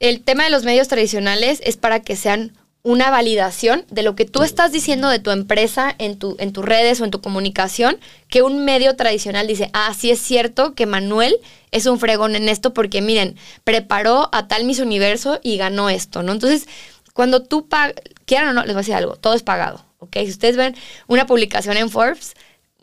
el 0.00 0.23
tema 0.23 0.45
de 0.45 0.50
los 0.50 0.64
medios 0.64 0.88
tradicionales 0.88 1.61
es 1.64 1.76
para 1.76 2.00
que 2.00 2.16
sean 2.16 2.57
una 2.85 3.11
validación 3.11 3.87
de 3.91 4.03
lo 4.03 4.14
que 4.14 4.26
tú 4.26 4.43
estás 4.43 4.71
diciendo 4.71 5.09
de 5.09 5.19
tu 5.19 5.31
empresa 5.31 5.95
en, 5.99 6.19
tu, 6.19 6.37
en 6.38 6.53
tus 6.53 6.62
redes 6.62 7.00
o 7.00 7.05
en 7.05 7.11
tu 7.11 7.23
comunicación, 7.23 7.99
que 8.29 8.43
un 8.43 8.67
medio 8.67 8.95
tradicional 8.95 9.47
dice, 9.47 9.71
ah, 9.73 9.93
sí 9.99 10.11
es 10.11 10.21
cierto 10.21 10.75
que 10.75 10.85
Manuel 10.85 11.35
es 11.71 11.87
un 11.87 11.99
fregón 11.99 12.37
en 12.37 12.50
esto 12.50 12.75
porque 12.75 13.00
miren, 13.00 13.37
preparó 13.64 14.29
a 14.33 14.49
tal 14.49 14.64
Miss 14.64 14.81
Universo 14.81 15.41
y 15.43 15.57
ganó 15.57 15.88
esto, 15.88 16.23
¿no? 16.23 16.33
Entonces, 16.33 16.69
cuando 17.14 17.43
tú 17.43 17.69
pagas, 17.69 17.95
quieran 18.26 18.49
o 18.49 18.53
no, 18.53 18.61
les 18.61 18.75
voy 18.75 18.81
a 18.81 18.83
decir 18.83 18.95
algo, 18.95 19.17
todo 19.17 19.33
es 19.33 19.43
pagado, 19.43 19.83
¿ok? 20.00 20.19
Si 20.19 20.31
ustedes 20.31 20.57
ven 20.57 20.76
una 21.07 21.26
publicación 21.26 21.79
en 21.79 21.88
Forbes, 21.88 22.35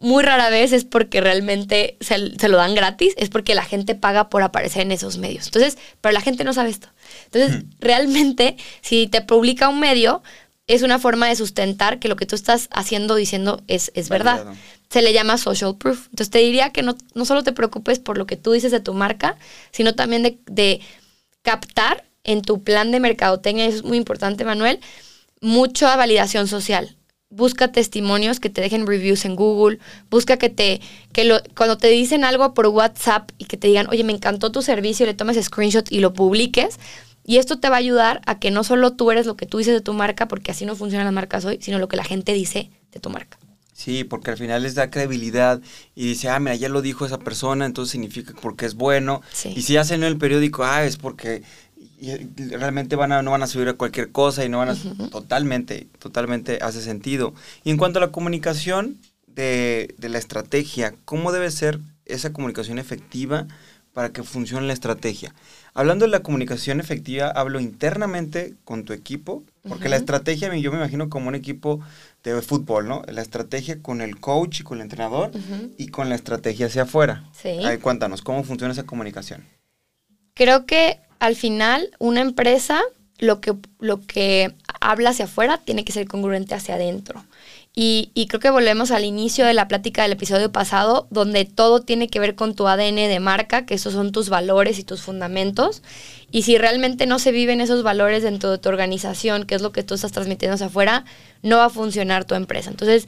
muy 0.02 0.24
rara 0.24 0.50
vez 0.50 0.74
es 0.74 0.84
porque 0.84 1.22
realmente 1.22 1.96
se, 2.02 2.18
lo 2.18 2.58
dan 2.58 2.74
gratis, 2.74 3.14
es 3.18 3.30
porque 3.30 3.54
la 3.54 3.64
gente 3.64 3.94
paga 3.94 4.30
por 4.30 4.42
aparecer 4.42 4.82
en 4.82 4.92
esos 4.92 5.20
medios. 5.20 5.46
Entonces, 5.46 5.78
pero 6.02 6.12
la 6.12 6.22
gente 6.22 6.44
no 6.44 6.54
sabe 6.54 6.72
esto. 6.72 6.88
Entonces, 7.26 7.64
realmente, 7.80 8.58
si 8.82 9.08
te 9.08 9.22
publica 9.22 9.70
un 9.70 9.80
medio, 9.80 10.22
es 10.68 10.84
una 10.84 11.00
forma 11.00 11.28
de 11.28 11.36
sustentar 11.36 12.00
que 12.00 12.08
lo 12.08 12.16
que 12.16 12.26
tú 12.26 12.36
estás 12.36 12.68
haciendo, 12.72 13.16
diciendo, 13.16 13.62
es, 13.68 13.92
es 13.96 14.10
verdad. 14.10 14.46
Se 14.90 15.02
le 15.02 15.14
llama 15.14 15.38
social 15.38 15.78
proof. 15.78 16.08
Entonces, 16.08 16.30
te 16.30 16.40
diría 16.40 16.72
que 16.72 16.82
no, 16.82 16.96
no 17.14 17.26
solo 17.26 17.44
te 17.44 17.52
preocupes 17.54 18.00
por 18.00 18.18
lo 18.18 18.26
que 18.26 18.38
tú 18.38 18.52
dices 18.52 18.72
de 18.72 18.80
tu 18.80 18.94
marca, 18.94 19.38
sino 19.72 19.96
también 19.96 20.24
de, 20.24 20.38
de 20.48 20.82
captar 21.42 22.06
en 22.24 22.42
tu 22.42 22.64
plan 22.64 22.92
de 22.92 23.00
mercadotecnia, 23.00 23.66
eso 23.66 23.78
es 23.78 23.84
muy 23.84 23.98
importante, 23.98 24.46
Manuel, 24.46 24.80
mucha 25.40 25.96
validación 25.96 26.48
social 26.48 26.96
busca 27.32 27.72
testimonios 27.72 28.40
que 28.40 28.50
te 28.50 28.62
dejen 28.62 28.86
reviews 28.86 29.26
en 29.26 29.36
Google, 29.36 29.80
busca 30.12 30.38
que 30.38 30.50
te, 30.50 30.82
que 31.14 31.24
lo, 31.24 31.42
cuando 31.56 31.78
te 31.78 31.88
dicen 31.88 32.24
algo 32.24 32.54
por 32.54 32.68
WhatsApp 32.68 33.32
y 33.38 33.46
que 33.46 33.58
te 33.58 33.68
digan, 33.68 33.88
oye, 33.90 34.04
me 34.04 34.14
encantó 34.14 34.52
tu 34.52 34.62
servicio, 34.62 35.06
le 35.06 35.14
tomes 35.14 35.44
screenshot 35.44 35.92
y 35.92 36.00
lo 36.00 36.14
publiques. 36.14 36.78
Y 37.26 37.38
esto 37.38 37.60
te 37.60 37.70
va 37.70 37.76
a 37.76 37.80
ayudar 37.80 38.22
a 38.26 38.40
que 38.40 38.52
no 38.52 38.64
solo 38.64 38.94
tú 38.94 39.12
eres 39.12 39.26
lo 39.26 39.38
que 39.38 39.46
tú 39.46 39.60
dices 39.60 39.74
de 39.74 39.82
tu 39.82 39.94
marca, 39.94 40.28
porque 40.28 40.52
así 40.52 40.66
no 40.66 40.76
funcionan 40.76 41.06
las 41.06 41.14
marcas 41.14 41.46
hoy, 41.46 41.60
sino 41.62 41.80
lo 41.80 41.88
que 41.88 41.96
la 41.96 42.04
gente 42.04 42.34
dice 42.34 42.70
de 42.92 43.00
tu 43.00 43.10
marca. 43.10 43.38
Sí, 43.74 44.04
porque 44.04 44.30
al 44.30 44.38
final 44.38 44.62
les 44.62 44.76
da 44.76 44.92
credibilidad 44.92 45.60
y 45.96 46.06
dice, 46.06 46.30
ah, 46.30 46.40
mira, 46.40 46.56
ya 46.56 46.70
lo 46.70 46.84
dijo 46.84 47.06
esa 47.06 47.18
persona, 47.18 47.66
entonces 47.66 47.92
significa 47.92 48.34
porque 48.40 48.68
es 48.68 48.76
bueno. 48.76 49.22
Y 49.56 49.64
si 49.64 49.78
hacen 49.78 50.04
en 50.04 50.08
el 50.08 50.18
periódico, 50.18 50.64
ah, 50.64 50.84
es 50.84 50.98
porque 50.98 51.42
y 52.02 52.18
realmente 52.56 52.96
van 52.96 53.12
a, 53.12 53.22
no 53.22 53.30
van 53.30 53.44
a 53.44 53.48
subir 53.48 53.70
a 53.70 53.74
cualquier 53.74 54.12
cosa 54.12 54.44
y 54.44 54.50
no 54.50 54.58
van 54.58 54.70
a... 54.70 55.10
Totalmente, 55.12 55.88
totalmente 56.00 56.58
hace 56.62 56.82
sentido. 56.82 57.36
Y 57.64 57.70
en 57.70 57.78
cuanto 57.78 58.00
a 58.00 58.02
la 58.02 58.12
comunicación 58.12 58.98
de, 59.28 59.94
de, 60.00 60.10
la 60.10 60.18
estrategia, 60.18 60.96
¿cómo 61.06 61.32
debe 61.32 61.52
ser 61.52 61.80
esa 62.06 62.34
comunicación 62.34 62.80
efectiva 62.80 63.48
para 63.94 64.10
que 64.10 64.24
funcione 64.24 64.66
la 64.66 64.74
estrategia? 64.74 65.36
Hablando 65.76 66.06
de 66.06 66.12
la 66.12 66.24
comunicación 66.24 66.80
efectiva, 66.80 67.28
hablo 67.28 67.60
internamente 67.60 68.56
con 68.66 68.84
tu 68.84 68.94
equipo, 68.94 69.44
porque 69.68 69.88
la 69.88 69.98
estrategia 69.98 70.54
yo 70.56 70.72
me 70.72 70.80
imagino 70.80 71.08
como 71.08 71.28
un 71.28 71.36
equipo 71.36 71.82
de 72.24 72.42
fútbol, 72.42 72.88
¿no? 72.88 73.04
La 73.08 73.22
estrategia 73.22 73.80
con 73.80 74.02
el 74.02 74.20
coach 74.20 74.62
y 74.62 74.64
con 74.64 74.80
el 74.80 74.86
entrenador 74.86 75.30
y 75.78 75.90
con 75.90 76.10
la 76.10 76.16
estrategia 76.16 76.66
hacia 76.66 76.84
afuera. 76.84 77.30
Sí. 77.32 77.60
cuéntanos, 77.80 78.24
¿cómo 78.24 78.44
funciona 78.44 78.74
esa 78.74 78.88
comunicación? 78.88 79.46
Creo 80.34 80.66
que 80.66 81.00
al 81.22 81.36
final 81.36 81.92
una 82.00 82.20
empresa 82.20 82.82
lo 83.20 83.40
que, 83.40 83.54
lo 83.80 84.02
que 84.02 84.56
habla 84.82 85.12
hacia 85.12 85.26
afuera 85.26 85.60
tiene 85.60 85.86
que 85.86 85.94
ser 85.94 86.08
congruente 86.08 86.56
hacia 86.56 86.76
adentro. 86.76 87.24
Y, 87.76 88.10
y, 88.16 88.26
creo 88.26 88.42
que 88.42 88.50
volvemos 88.50 88.92
al 88.92 89.06
inicio 89.06 89.46
de 89.46 89.54
la 89.54 89.70
plática 89.70 90.02
del 90.02 90.14
episodio 90.14 90.52
pasado, 90.52 91.08
donde 91.10 91.46
todo 91.46 91.82
tiene 91.82 92.10
que 92.10 92.20
ver 92.20 92.36
con 92.36 92.54
tu 92.54 92.68
ADN 92.68 92.96
de 92.96 93.20
marca, 93.22 93.66
que 93.66 93.76
esos 93.76 93.94
son 93.94 94.12
tus 94.12 94.28
valores 94.30 94.78
y 94.80 94.84
tus 94.84 95.04
fundamentos. 95.04 95.84
Y 96.32 96.42
si 96.42 96.58
realmente 96.58 97.06
no 97.06 97.20
se 97.20 97.32
viven 97.32 97.62
esos 97.62 97.84
valores 97.84 98.24
dentro 98.24 98.52
de 98.52 98.58
tu 98.58 98.68
organización, 98.68 99.46
que 99.46 99.56
es 99.56 99.62
lo 99.62 99.72
que 99.72 99.84
tú 99.84 99.94
estás 99.94 100.12
transmitiendo 100.12 100.56
hacia 100.56 100.68
afuera, 100.68 101.06
no 101.44 101.58
va 101.58 101.66
a 101.66 101.70
funcionar 101.70 102.26
tu 102.26 102.34
empresa. 102.36 102.72
Entonces, 102.72 103.06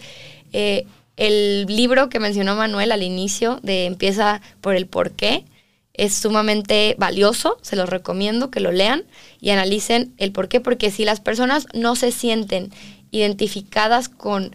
eh, 0.53 0.85
el 1.17 1.65
libro 1.65 2.09
que 2.09 2.19
mencionó 2.19 2.55
Manuel 2.55 2.91
al 2.91 3.03
inicio, 3.03 3.59
de 3.63 3.85
Empieza 3.85 4.41
por 4.61 4.75
el 4.75 4.85
por 4.85 5.11
qué, 5.11 5.45
es 5.93 6.13
sumamente 6.15 6.95
valioso, 6.97 7.57
se 7.61 7.75
los 7.75 7.89
recomiendo 7.89 8.49
que 8.49 8.59
lo 8.59 8.71
lean 8.71 9.03
y 9.39 9.51
analicen 9.51 10.13
el 10.17 10.31
por 10.31 10.47
qué, 10.47 10.59
porque 10.59 10.91
si 10.91 11.05
las 11.05 11.19
personas 11.19 11.67
no 11.73 11.95
se 11.95 12.11
sienten 12.11 12.71
identificadas 13.11 14.09
con 14.09 14.51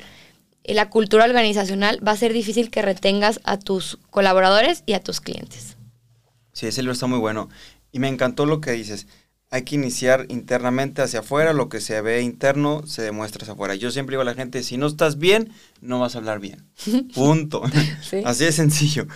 la 0.64 0.90
cultura 0.90 1.24
organizacional, 1.24 2.06
va 2.06 2.12
a 2.12 2.16
ser 2.16 2.32
difícil 2.32 2.70
que 2.70 2.82
retengas 2.82 3.40
a 3.44 3.58
tus 3.58 3.98
colaboradores 4.10 4.82
y 4.84 4.92
a 4.92 5.00
tus 5.00 5.20
clientes. 5.20 5.76
Sí, 6.52 6.66
ese 6.66 6.82
libro 6.82 6.92
está 6.92 7.06
muy 7.06 7.18
bueno. 7.18 7.48
Y 7.92 8.00
me 8.00 8.08
encantó 8.08 8.44
lo 8.44 8.60
que 8.60 8.72
dices. 8.72 9.06
Hay 9.50 9.62
que 9.62 9.76
iniciar 9.76 10.26
internamente 10.28 11.00
hacia 11.00 11.20
afuera, 11.20 11.54
lo 11.54 11.70
que 11.70 11.80
se 11.80 11.98
ve 12.02 12.20
interno 12.20 12.86
se 12.86 13.00
demuestra 13.00 13.42
hacia 13.42 13.54
afuera. 13.54 13.76
Yo 13.76 13.90
siempre 13.90 14.14
digo 14.14 14.22
a 14.22 14.26
la 14.26 14.34
gente, 14.34 14.62
si 14.62 14.76
no 14.76 14.86
estás 14.86 15.16
bien, 15.16 15.52
no 15.80 16.00
vas 16.00 16.16
a 16.16 16.18
hablar 16.18 16.38
bien. 16.38 16.66
Punto. 17.14 17.62
Así 18.24 18.44
de 18.44 18.52
sencillo. 18.52 19.06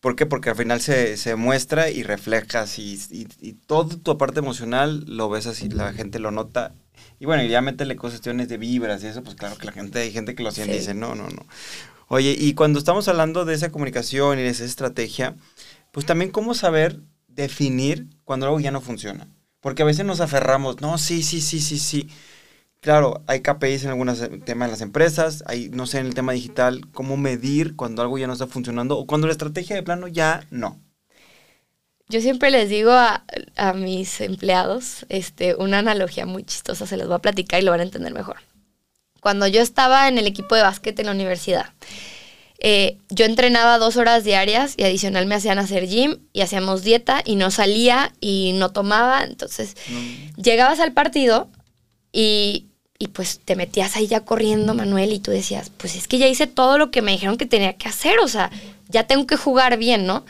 ¿Por 0.00 0.14
qué? 0.14 0.26
Porque 0.26 0.50
al 0.50 0.56
final 0.56 0.80
se, 0.80 1.16
se 1.16 1.36
muestra 1.36 1.90
y 1.90 2.02
reflejas 2.02 2.78
y, 2.78 3.00
y, 3.10 3.52
todo 3.54 3.96
tu 3.96 4.16
parte 4.18 4.38
emocional 4.38 5.04
lo 5.06 5.28
ves 5.28 5.46
así, 5.46 5.68
la 5.68 5.92
gente 5.92 6.18
lo 6.18 6.30
nota. 6.30 6.72
Y 7.18 7.26
bueno, 7.26 7.42
y 7.42 7.48
ya 7.48 7.60
métele 7.60 7.96
cuestiones 7.96 8.48
de 8.48 8.58
vibras 8.58 9.02
y 9.02 9.06
eso, 9.06 9.22
pues 9.22 9.36
claro 9.36 9.56
que 9.56 9.66
la 9.66 9.72
gente, 9.72 10.00
hay 10.00 10.12
gente 10.12 10.34
que 10.34 10.42
lo 10.42 10.50
siente 10.50 10.76
y 10.76 10.78
dice, 10.78 10.94
no, 10.94 11.14
no, 11.14 11.28
no. 11.28 11.46
Oye, 12.08 12.36
y 12.38 12.54
cuando 12.54 12.78
estamos 12.78 13.08
hablando 13.08 13.44
de 13.44 13.54
esa 13.54 13.70
comunicación 13.70 14.38
y 14.38 14.42
de 14.42 14.48
esa 14.48 14.64
estrategia, 14.64 15.34
pues 15.92 16.06
también 16.06 16.30
cómo 16.30 16.54
saber 16.54 17.00
definir 17.26 18.06
cuando 18.24 18.46
algo 18.46 18.60
ya 18.60 18.70
no 18.70 18.80
funciona. 18.80 19.28
Porque 19.60 19.82
a 19.82 19.86
veces 19.86 20.04
nos 20.04 20.20
aferramos, 20.20 20.80
no, 20.80 20.98
sí, 20.98 21.22
sí, 21.22 21.40
sí, 21.40 21.60
sí, 21.60 21.78
sí. 21.78 22.08
Claro, 22.86 23.24
hay 23.26 23.40
KPIs 23.40 23.82
en 23.82 23.88
algunos 23.90 24.20
temas 24.44 24.68
de 24.68 24.70
las 24.70 24.80
empresas, 24.80 25.42
hay, 25.48 25.70
no 25.70 25.88
sé, 25.88 25.98
en 25.98 26.06
el 26.06 26.14
tema 26.14 26.30
digital, 26.30 26.82
cómo 26.92 27.16
medir 27.16 27.74
cuando 27.74 28.00
algo 28.00 28.16
ya 28.16 28.28
no 28.28 28.34
está 28.34 28.46
funcionando 28.46 28.96
o 28.96 29.08
cuando 29.08 29.26
la 29.26 29.32
estrategia 29.32 29.74
de 29.74 29.82
plano 29.82 30.06
ya 30.06 30.46
no. 30.52 30.78
Yo 32.08 32.20
siempre 32.20 32.52
les 32.52 32.68
digo 32.68 32.92
a, 32.92 33.24
mis 33.74 34.20
empleados 34.20 35.04
este, 35.08 35.56
una 35.56 35.80
analogía 35.80 36.26
muy 36.26 36.44
chistosa, 36.44 36.86
se 36.86 36.96
les 36.96 37.08
voy 37.08 37.16
a 37.16 37.18
platicar 37.18 37.60
y 37.60 37.64
lo 37.64 37.72
van 37.72 37.80
a 37.80 37.82
entender 37.82 38.14
mejor. 38.14 38.36
Cuando 39.20 39.48
yo 39.48 39.62
estaba 39.62 40.06
en 40.06 40.18
el 40.18 40.28
equipo 40.28 40.54
de 40.54 40.62
básquet 40.62 40.96
en 41.00 41.06
la 41.06 41.12
universidad, 41.12 41.70
eh, 42.60 42.98
yo 43.08 43.24
entrenaba 43.24 43.78
dos 43.78 43.96
horas 43.96 44.22
diarias 44.22 44.74
y 44.76 44.84
adicional 44.84 45.26
me 45.26 45.34
hacían 45.34 45.58
hacer 45.58 45.88
gym 45.88 46.18
y 46.32 46.42
hacíamos 46.42 46.84
dieta 46.84 47.20
y 47.24 47.34
no 47.34 47.50
salía 47.50 48.12
y 48.20 48.52
no 48.54 48.70
tomaba. 48.70 49.24
Entonces, 49.24 49.76
llegabas 50.36 50.78
al 50.78 50.92
partido 50.92 51.50
y, 52.12 52.65
y 52.98 53.08
pues 53.08 53.40
te 53.44 53.56
metías 53.56 53.96
ahí 53.96 54.06
ya 54.06 54.20
corriendo, 54.20 54.74
Manuel, 54.74 55.12
y 55.12 55.18
tú 55.18 55.30
decías, 55.30 55.70
pues 55.76 55.96
es 55.96 56.08
que 56.08 56.18
ya 56.18 56.28
hice 56.28 56.46
todo 56.46 56.78
lo 56.78 56.90
que 56.90 57.02
me 57.02 57.12
dijeron 57.12 57.36
que 57.36 57.46
tenía 57.46 57.74
que 57.74 57.88
hacer, 57.88 58.18
o 58.20 58.28
sea, 58.28 58.50
ya 58.88 59.06
tengo 59.06 59.26
que 59.26 59.36
jugar 59.36 59.76
bien, 59.76 60.06
¿no? 60.06 60.24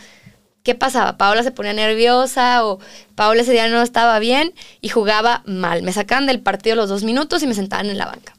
¿Qué 0.63 0.75
pasaba? 0.75 1.17
Paola 1.17 1.45
se 1.45 1.53
ponía 1.53 1.73
nerviosa 1.73 2.67
o 2.67 2.81
Paola 3.15 3.43
ese 3.43 3.53
día 3.53 3.69
no 3.69 3.83
estaba 3.83 4.19
bien 4.19 4.53
y 4.81 4.89
jugaba 4.89 5.45
mal. 5.47 5.83
Me 5.85 5.93
sacaban 5.93 6.27
del 6.27 6.41
partido 6.41 6.75
los 6.75 6.89
dos 6.89 7.05
minutos 7.05 7.41
y 7.45 7.47
me 7.47 7.55
sentaban 7.55 7.87
en 7.89 7.99
la 7.99 8.07
banca. 8.07 8.35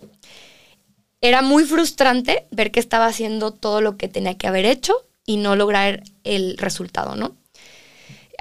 Era 1.22 1.42
muy 1.42 1.64
frustrante 1.64 2.46
ver 2.52 2.72
que 2.72 2.82
estaba 2.82 3.06
haciendo 3.06 3.52
todo 3.52 3.80
lo 3.80 3.96
que 3.96 4.10
tenía 4.10 4.38
que 4.38 4.46
haber 4.46 4.66
hecho 4.66 4.94
y 5.26 5.38
no 5.38 5.56
lograr 5.56 6.04
el 6.26 6.58
resultado, 6.58 7.16
¿no? 7.16 7.34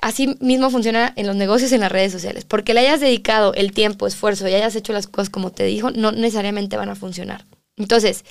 Así 0.03 0.37
mismo 0.41 0.71
funciona 0.71 1.13
en 1.17 1.27
los 1.27 1.37
negocios 1.37 1.73
en 1.73 1.81
las 1.81 1.93
redes 1.93 2.13
sociales. 2.13 2.45
Porque 2.45 2.75
le 2.75 2.81
hayas 2.81 3.01
dedicado 3.01 3.55
el 3.55 3.73
tiempo, 3.73 4.07
esfuerzo 4.07 4.49
y 4.49 4.55
hayas 4.55 4.77
hecho 4.77 4.93
las 4.93 5.07
cosas 5.07 5.31
como 5.31 5.53
te 5.53 5.65
dijo, 5.65 5.91
no 5.91 6.13
necesariamente 6.13 6.77
van 6.77 6.91
a 6.91 6.95
funcionar. 6.95 7.45
Entonces, 7.77 8.25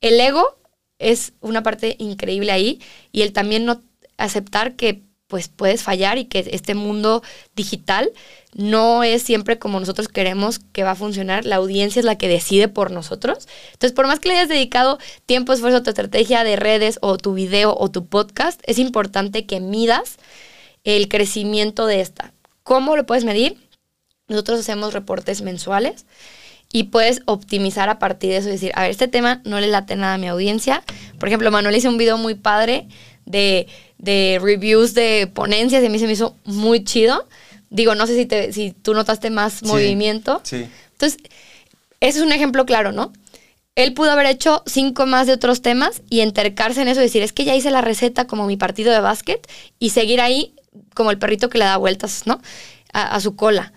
el 0.00 0.20
ego 0.20 0.58
es 0.98 1.32
una 1.40 1.62
parte 1.62 1.96
increíble 1.98 2.52
ahí 2.52 2.80
y 3.12 3.22
el 3.22 3.32
también 3.32 3.64
no 3.64 3.82
aceptar 4.16 4.74
que 4.74 5.02
pues 5.28 5.48
puedes 5.48 5.82
fallar 5.82 6.16
y 6.16 6.24
que 6.24 6.48
este 6.52 6.74
mundo 6.74 7.22
digital 7.54 8.10
no 8.54 9.04
es 9.04 9.22
siempre 9.22 9.58
como 9.58 9.78
nosotros 9.78 10.08
queremos 10.08 10.58
que 10.58 10.84
va 10.84 10.92
a 10.92 10.96
funcionar. 10.96 11.44
La 11.44 11.56
audiencia 11.56 12.00
es 12.00 12.06
la 12.06 12.16
que 12.16 12.28
decide 12.28 12.66
por 12.66 12.90
nosotros. 12.90 13.46
Entonces, 13.72 13.92
por 13.92 14.06
más 14.06 14.20
que 14.20 14.30
le 14.30 14.38
hayas 14.38 14.48
dedicado 14.48 14.98
tiempo, 15.26 15.52
esfuerzo 15.52 15.78
a 15.78 15.82
tu 15.82 15.90
estrategia 15.90 16.44
de 16.44 16.56
redes 16.56 16.98
o 17.02 17.18
tu 17.18 17.34
video 17.34 17.76
o 17.78 17.90
tu 17.90 18.06
podcast, 18.06 18.60
es 18.64 18.78
importante 18.78 19.44
que 19.44 19.60
midas 19.60 20.16
el 20.96 21.08
crecimiento 21.08 21.86
de 21.86 22.00
esta. 22.00 22.32
¿Cómo 22.62 22.96
lo 22.96 23.04
puedes 23.04 23.24
medir? 23.24 23.56
Nosotros 24.26 24.60
hacemos 24.60 24.94
reportes 24.94 25.42
mensuales 25.42 26.06
y 26.72 26.84
puedes 26.84 27.20
optimizar 27.26 27.90
a 27.90 27.98
partir 27.98 28.30
de 28.30 28.38
eso 28.38 28.48
y 28.48 28.52
decir, 28.52 28.72
a 28.74 28.82
ver, 28.82 28.90
este 28.90 29.06
tema 29.06 29.42
no 29.44 29.60
le 29.60 29.66
late 29.66 29.96
nada 29.96 30.14
a 30.14 30.18
mi 30.18 30.28
audiencia. 30.28 30.82
Por 31.18 31.28
ejemplo, 31.28 31.50
Manuel 31.50 31.76
hizo 31.76 31.90
un 31.90 31.98
video 31.98 32.16
muy 32.16 32.34
padre 32.34 32.88
de, 33.26 33.66
reviews 34.40 34.94
de 34.94 35.30
ponencias 35.32 35.82
y 35.82 35.86
a 35.86 35.90
mí 35.90 35.98
se 35.98 36.06
me 36.06 36.12
hizo 36.12 36.36
muy 36.44 36.84
chido. 36.84 37.28
Digo, 37.68 37.94
no 37.94 38.06
sé 38.06 38.16
si, 38.16 38.24
te, 38.24 38.54
si 38.54 38.70
tú 38.70 38.94
notaste 38.94 39.28
más 39.28 39.62
movimiento. 39.64 40.40
Sí. 40.42 40.66
Entonces, 40.92 41.18
ese 42.00 42.20
es 42.20 42.24
un 42.24 42.32
ejemplo 42.32 42.64
claro, 42.64 42.92
¿no? 42.92 43.12
Él 43.74 43.92
pudo 43.92 44.10
haber 44.10 44.26
hecho 44.26 44.62
cinco 44.64 45.04
más 45.04 45.26
de 45.26 45.34
otros 45.34 45.60
temas 45.60 46.02
y 46.08 46.20
entercarse 46.20 46.80
en 46.80 46.88
eso 46.88 47.00
y 47.00 47.04
decir, 47.04 47.22
es 47.22 47.34
que 47.34 47.44
ya 47.44 47.54
hice 47.54 47.70
la 47.70 47.82
receta 47.82 48.26
como 48.26 48.46
mi 48.46 48.56
partido 48.56 48.90
de 48.90 49.00
básquet 49.00 49.46
y 49.78 49.90
seguir 49.90 50.20
ahí 50.22 50.54
como 50.94 51.10
el 51.10 51.18
perrito 51.18 51.48
que 51.48 51.58
le 51.58 51.64
da 51.64 51.76
vueltas, 51.76 52.26
¿no? 52.26 52.40
A, 52.92 53.20
su 53.20 53.36
cola. 53.36 53.72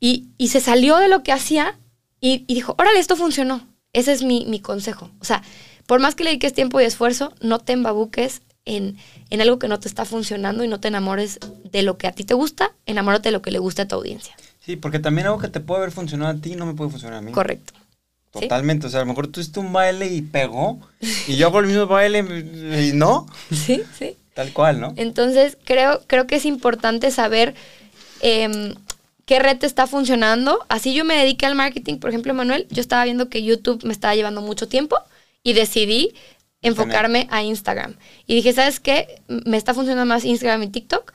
Y, 0.00 0.28
se 0.48 0.60
salió 0.60 0.96
de 0.96 1.08
lo 1.08 1.22
que 1.22 1.32
hacía 1.32 1.78
y, 2.20 2.44
dijo, 2.46 2.74
órale, 2.78 2.98
esto 2.98 3.16
funcionó. 3.16 3.66
Ese 3.92 4.12
es 4.12 4.22
mi, 4.22 4.60
consejo. 4.60 5.10
O 5.20 5.24
sea, 5.24 5.42
por 5.86 6.00
más 6.00 6.14
que 6.14 6.24
le 6.24 6.30
dediques 6.30 6.54
tiempo 6.54 6.80
y 6.80 6.84
esfuerzo, 6.84 7.32
no 7.40 7.58
te 7.58 7.72
embabuques 7.72 8.42
en, 8.64 8.96
en, 9.30 9.40
algo 9.40 9.58
que 9.58 9.68
no 9.68 9.78
te 9.78 9.88
está 9.88 10.04
funcionando 10.04 10.64
y 10.64 10.68
no 10.68 10.80
te 10.80 10.88
enamores 10.88 11.38
de 11.70 11.82
lo 11.82 11.98
que 11.98 12.06
a 12.06 12.12
ti 12.12 12.24
te 12.24 12.34
gusta, 12.34 12.72
enamórate 12.86 13.28
de 13.28 13.32
lo 13.32 13.42
que 13.42 13.50
le 13.50 13.58
gusta 13.58 13.82
a 13.82 13.88
tu 13.88 13.96
audiencia. 13.96 14.34
Sí, 14.60 14.76
porque 14.76 14.98
también 14.98 15.26
algo 15.26 15.38
que 15.38 15.48
te 15.48 15.60
puede 15.60 15.82
haber 15.82 15.92
funcionado 15.92 16.36
a 16.36 16.40
ti 16.40 16.56
no 16.56 16.64
me 16.64 16.74
puede 16.74 16.90
funcionar 16.90 17.18
a 17.18 17.22
mí. 17.22 17.32
Correcto. 17.32 17.74
Totalmente, 18.40 18.88
o 18.88 18.90
sea, 18.90 19.00
a 19.00 19.02
lo 19.04 19.08
mejor 19.08 19.28
tú 19.28 19.40
hiciste 19.40 19.60
un 19.60 19.72
baile 19.72 20.12
y 20.12 20.20
pegó, 20.22 20.80
y 21.28 21.36
yo 21.36 21.46
hago 21.46 21.60
el 21.60 21.66
mismo 21.66 21.86
baile 21.86 22.18
y 22.88 22.92
no. 22.92 23.26
Sí, 23.50 23.82
sí. 23.96 24.16
Tal 24.34 24.52
cual, 24.52 24.80
¿no? 24.80 24.92
Entonces, 24.96 25.56
creo, 25.64 26.02
creo 26.06 26.26
que 26.26 26.36
es 26.36 26.44
importante 26.44 27.10
saber 27.10 27.54
em, 28.20 28.74
qué 29.26 29.38
red 29.38 29.58
te 29.58 29.66
está 29.66 29.86
funcionando. 29.86 30.64
Así 30.68 30.92
yo 30.92 31.04
me 31.04 31.16
dediqué 31.16 31.46
al 31.46 31.54
marketing, 31.54 31.98
por 31.98 32.10
ejemplo, 32.10 32.34
Manuel, 32.34 32.66
yo 32.70 32.80
estaba 32.80 33.04
viendo 33.04 33.28
que 33.28 33.42
YouTube 33.42 33.84
me 33.84 33.92
estaba 33.92 34.14
llevando 34.14 34.40
mucho 34.42 34.68
tiempo 34.68 34.96
y 35.42 35.52
decidí 35.52 36.14
enfocarme 36.62 37.28
a 37.30 37.42
Instagram. 37.42 37.94
Y 38.26 38.34
dije, 38.34 38.52
¿sabes 38.52 38.80
qué? 38.80 39.22
Me 39.28 39.56
está 39.56 39.74
funcionando 39.74 40.12
más 40.12 40.24
Instagram 40.24 40.62
y 40.64 40.68
TikTok. 40.68 41.12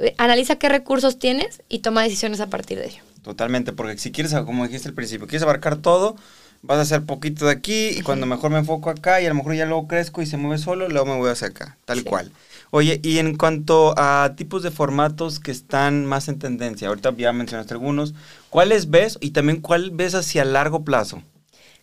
Eh, 0.00 0.14
analiza 0.18 0.56
qué 0.56 0.68
recursos 0.68 1.18
tienes 1.18 1.62
y 1.68 1.80
toma 1.80 2.02
decisiones 2.02 2.40
a 2.40 2.48
partir 2.48 2.78
de 2.78 2.86
ello. 2.86 3.02
Totalmente, 3.22 3.72
porque 3.72 3.98
si 3.98 4.12
quieres, 4.12 4.32
como 4.34 4.64
dijiste 4.64 4.88
al 4.88 4.94
principio, 4.94 5.26
quieres 5.26 5.42
abarcar 5.42 5.76
todo, 5.76 6.16
vas 6.62 6.78
a 6.78 6.82
hacer 6.82 7.04
poquito 7.04 7.46
de 7.46 7.52
aquí 7.52 7.88
y 7.88 8.02
cuando 8.02 8.26
mejor 8.26 8.50
me 8.50 8.58
enfoco 8.58 8.90
acá 8.90 9.20
y 9.20 9.26
a 9.26 9.28
lo 9.28 9.34
mejor 9.34 9.54
ya 9.54 9.66
luego 9.66 9.86
crezco 9.86 10.22
y 10.22 10.26
se 10.26 10.36
mueve 10.36 10.58
solo, 10.58 10.88
luego 10.88 11.06
me 11.06 11.16
voy 11.16 11.30
hacia 11.30 11.48
acá, 11.48 11.76
tal 11.84 12.04
cual. 12.04 12.32
Oye, 12.70 13.00
y 13.02 13.18
en 13.18 13.36
cuanto 13.36 13.94
a 13.96 14.34
tipos 14.36 14.62
de 14.62 14.70
formatos 14.70 15.40
que 15.40 15.50
están 15.50 16.04
más 16.04 16.28
en 16.28 16.38
tendencia, 16.38 16.88
ahorita 16.88 17.14
ya 17.16 17.32
mencionaste 17.32 17.72
algunos, 17.72 18.14
¿cuáles 18.50 18.90
ves 18.90 19.18
y 19.20 19.30
también 19.30 19.60
cuál 19.60 19.90
ves 19.90 20.14
hacia 20.14 20.44
largo 20.44 20.84
plazo? 20.84 21.22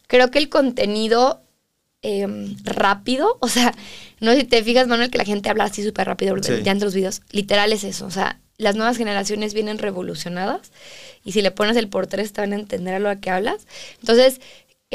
Creo 0.08 0.29
que 0.29 0.38
el 0.38 0.50
contenido 0.50 1.41
em, 2.03 2.55
rápido, 2.63 3.38
o 3.39 3.48
sea, 3.48 3.74
no 4.20 4.32
sé 4.32 4.41
si 4.41 4.44
te 4.46 4.63
fijas, 4.63 4.88
Manuel, 4.88 5.10
que 5.10 5.17
la 5.17 5.25
gente 5.25 5.50
habla 5.50 5.63
así 5.63 5.84
súper 5.84 6.05
rápido 6.05 6.36
ya 6.38 6.72
entre 6.72 6.86
los 6.86 6.94
videos, 6.94 7.24
literal 7.32 7.74
es 7.74 7.84
eso, 7.84 8.05
o 8.05 8.12
sea, 8.12 8.39
las 8.58 8.75
nuevas 8.75 8.98
generaciones 8.98 9.53
vienen 9.53 9.79
revolucionadas 9.79 10.72
y 11.24 11.34
si 11.34 11.41
le 11.41 11.51
pones 11.51 11.75
el 11.75 11.89
por 11.89 12.08
tres 12.08 12.32
te 12.32 12.41
van 12.41 12.53
a 12.53 12.55
entender 12.55 12.94
a 12.94 13.00
lo 13.00 13.20
que 13.20 13.29
hablas. 13.29 13.67
Entonces, 14.00 14.39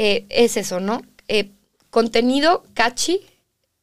eh, 0.03 0.25
es 0.29 0.57
eso, 0.57 0.79
¿no? 0.79 1.03
Eh, 1.27 1.51
contenido 1.91 2.63
catchy, 2.73 3.21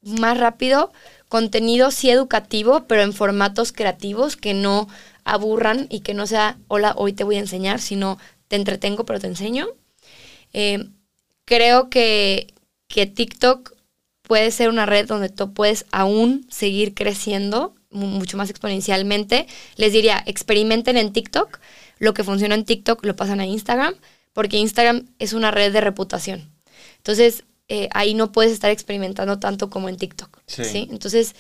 más 0.03 0.37
rápido, 0.37 0.93
contenido 1.29 1.93
sí 1.93 2.11
educativo, 2.11 2.89
pero 2.89 3.03
en 3.03 3.13
formatos 3.13 3.71
creativos 3.71 4.35
que 4.35 4.53
no 4.53 4.89
aburran 5.23 5.87
y 5.91 6.01
que 6.01 6.15
no 6.15 6.27
sea, 6.27 6.59
hola, 6.67 6.93
hoy 6.97 7.13
te 7.13 7.23
voy 7.23 7.37
a 7.37 7.39
enseñar, 7.39 7.81
sino 7.81 8.19
te 8.49 8.57
entretengo, 8.57 9.07
pero 9.07 9.21
te 9.21 9.29
enseño. 9.29 9.69
Eh, 10.53 10.89
creo 11.45 11.89
que, 11.89 12.53
que 12.89 13.07
TikTok 13.07 13.75
puede 14.23 14.51
ser 14.51 14.71
una 14.71 14.87
red 14.87 15.07
donde 15.07 15.29
tú 15.29 15.53
puedes 15.53 15.87
aún 15.93 16.49
seguir 16.51 16.95
creciendo 16.95 17.77
mucho 17.91 18.37
más 18.37 18.51
exponencialmente. 18.51 19.47
Les 19.77 19.93
diría, 19.93 20.21
experimenten 20.27 20.97
en 20.97 21.13
TikTok. 21.13 21.61
Lo 22.01 22.13
que 22.13 22.25
funciona 22.25 22.57
en 22.57 22.65
TikTok 22.65 23.05
lo 23.05 23.15
pasan 23.15 23.39
a 23.39 23.47
Instagram, 23.47 23.95
porque 24.33 24.59
Instagram 24.59 25.07
es 25.19 25.33
una 25.33 25.51
red 25.51 25.73
de 25.73 25.81
reputación. 25.81 26.51
Entonces, 26.97 27.45
eh, 27.69 27.89
ahí 27.93 28.15
no 28.15 28.33
puedes 28.33 28.53
estar 28.53 28.71
experimentando 28.71 29.39
tanto 29.39 29.69
como 29.71 29.89
en 29.89 29.97
TikTok. 29.97 30.39
Sí. 30.47 30.89
Entonces, 30.91 31.35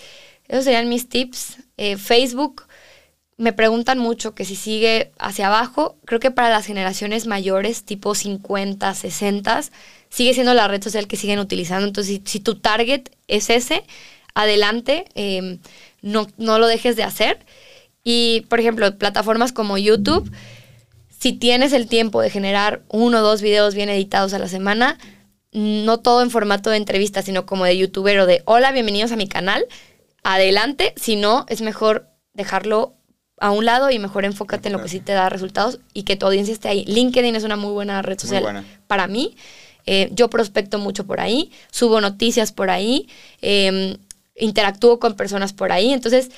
esos 0.46 0.64
serían 0.64 0.88
mis 0.88 1.08
tips. 1.08 1.58
Eh, 1.76 1.96
Facebook, 1.96 2.64
me 3.36 3.52
preguntan 3.52 3.98
mucho 3.98 4.34
que 4.34 4.44
si 4.44 4.56
sigue 4.56 5.12
hacia 5.18 5.46
abajo, 5.46 5.96
creo 6.04 6.20
que 6.20 6.30
para 6.30 6.50
las 6.50 6.66
generaciones 6.66 7.26
mayores, 7.26 7.84
tipo 7.84 8.14
50, 8.14 8.94
60, 8.94 9.62
sigue 10.10 10.34
siendo 10.34 10.54
la 10.54 10.68
red 10.68 10.82
social 10.82 11.06
que 11.06 11.16
siguen 11.16 11.38
utilizando. 11.38 11.86
Entonces, 11.86 12.20
si, 12.24 12.40
tu 12.40 12.56
target 12.56 13.10
es 13.26 13.48
ese, 13.48 13.84
adelante. 14.34 15.06
Em, 15.14 15.58
no, 16.02 16.28
no 16.36 16.58
lo 16.58 16.66
dejes 16.66 16.96
de 16.96 17.04
hacer. 17.04 17.44
Y, 18.04 18.46
por 18.48 18.60
ejemplo, 18.60 18.96
plataformas 18.98 19.52
como 19.52 19.78
YouTube, 19.78 20.30
si 21.18 21.32
tienes 21.32 21.72
el 21.72 21.88
tiempo 21.88 22.20
de 22.20 22.30
generar 22.30 22.82
uno 22.88 23.18
o 23.18 23.22
dos 23.22 23.42
videos 23.42 23.74
bien 23.74 23.88
editados 23.88 24.34
a 24.34 24.38
la 24.38 24.48
semana, 24.48 24.98
no 25.52 25.98
todo 25.98 26.22
en 26.22 26.30
formato 26.30 26.70
de 26.70 26.76
entrevista, 26.76 27.22
sino 27.22 27.44
como 27.46 27.64
de 27.64 27.76
youtuber 27.76 28.20
o 28.20 28.26
de 28.26 28.42
hola, 28.44 28.70
bienvenidos 28.70 29.10
a 29.12 29.16
mi 29.16 29.26
canal, 29.26 29.66
adelante, 30.22 30.94
si 30.96 31.16
no, 31.16 31.44
es 31.48 31.60
mejor 31.60 32.06
dejarlo 32.34 32.94
a 33.40 33.50
un 33.50 33.64
lado 33.64 33.90
y 33.90 33.98
mejor 33.98 34.24
enfócate 34.24 34.68
en 34.68 34.74
lo 34.74 34.82
que 34.82 34.88
sí 34.88 35.00
te 35.00 35.12
da 35.12 35.28
resultados 35.28 35.80
y 35.92 36.02
que 36.02 36.16
tu 36.16 36.26
audiencia 36.26 36.52
esté 36.52 36.68
ahí. 36.68 36.84
LinkedIn 36.86 37.34
es 37.34 37.44
una 37.44 37.56
muy 37.56 37.72
buena 37.72 38.02
red 38.02 38.18
social 38.18 38.64
para 38.86 39.06
mí. 39.06 39.36
Eh, 39.86 40.10
yo 40.12 40.28
prospecto 40.28 40.78
mucho 40.78 41.06
por 41.06 41.20
ahí, 41.20 41.50
subo 41.70 42.00
noticias 42.00 42.52
por 42.52 42.68
ahí. 42.70 43.08
Eh, 43.42 43.96
interactúo 44.36 44.98
con 44.98 45.14
personas 45.14 45.52
por 45.52 45.72
ahí. 45.72 45.92
Entonces, 45.92 46.30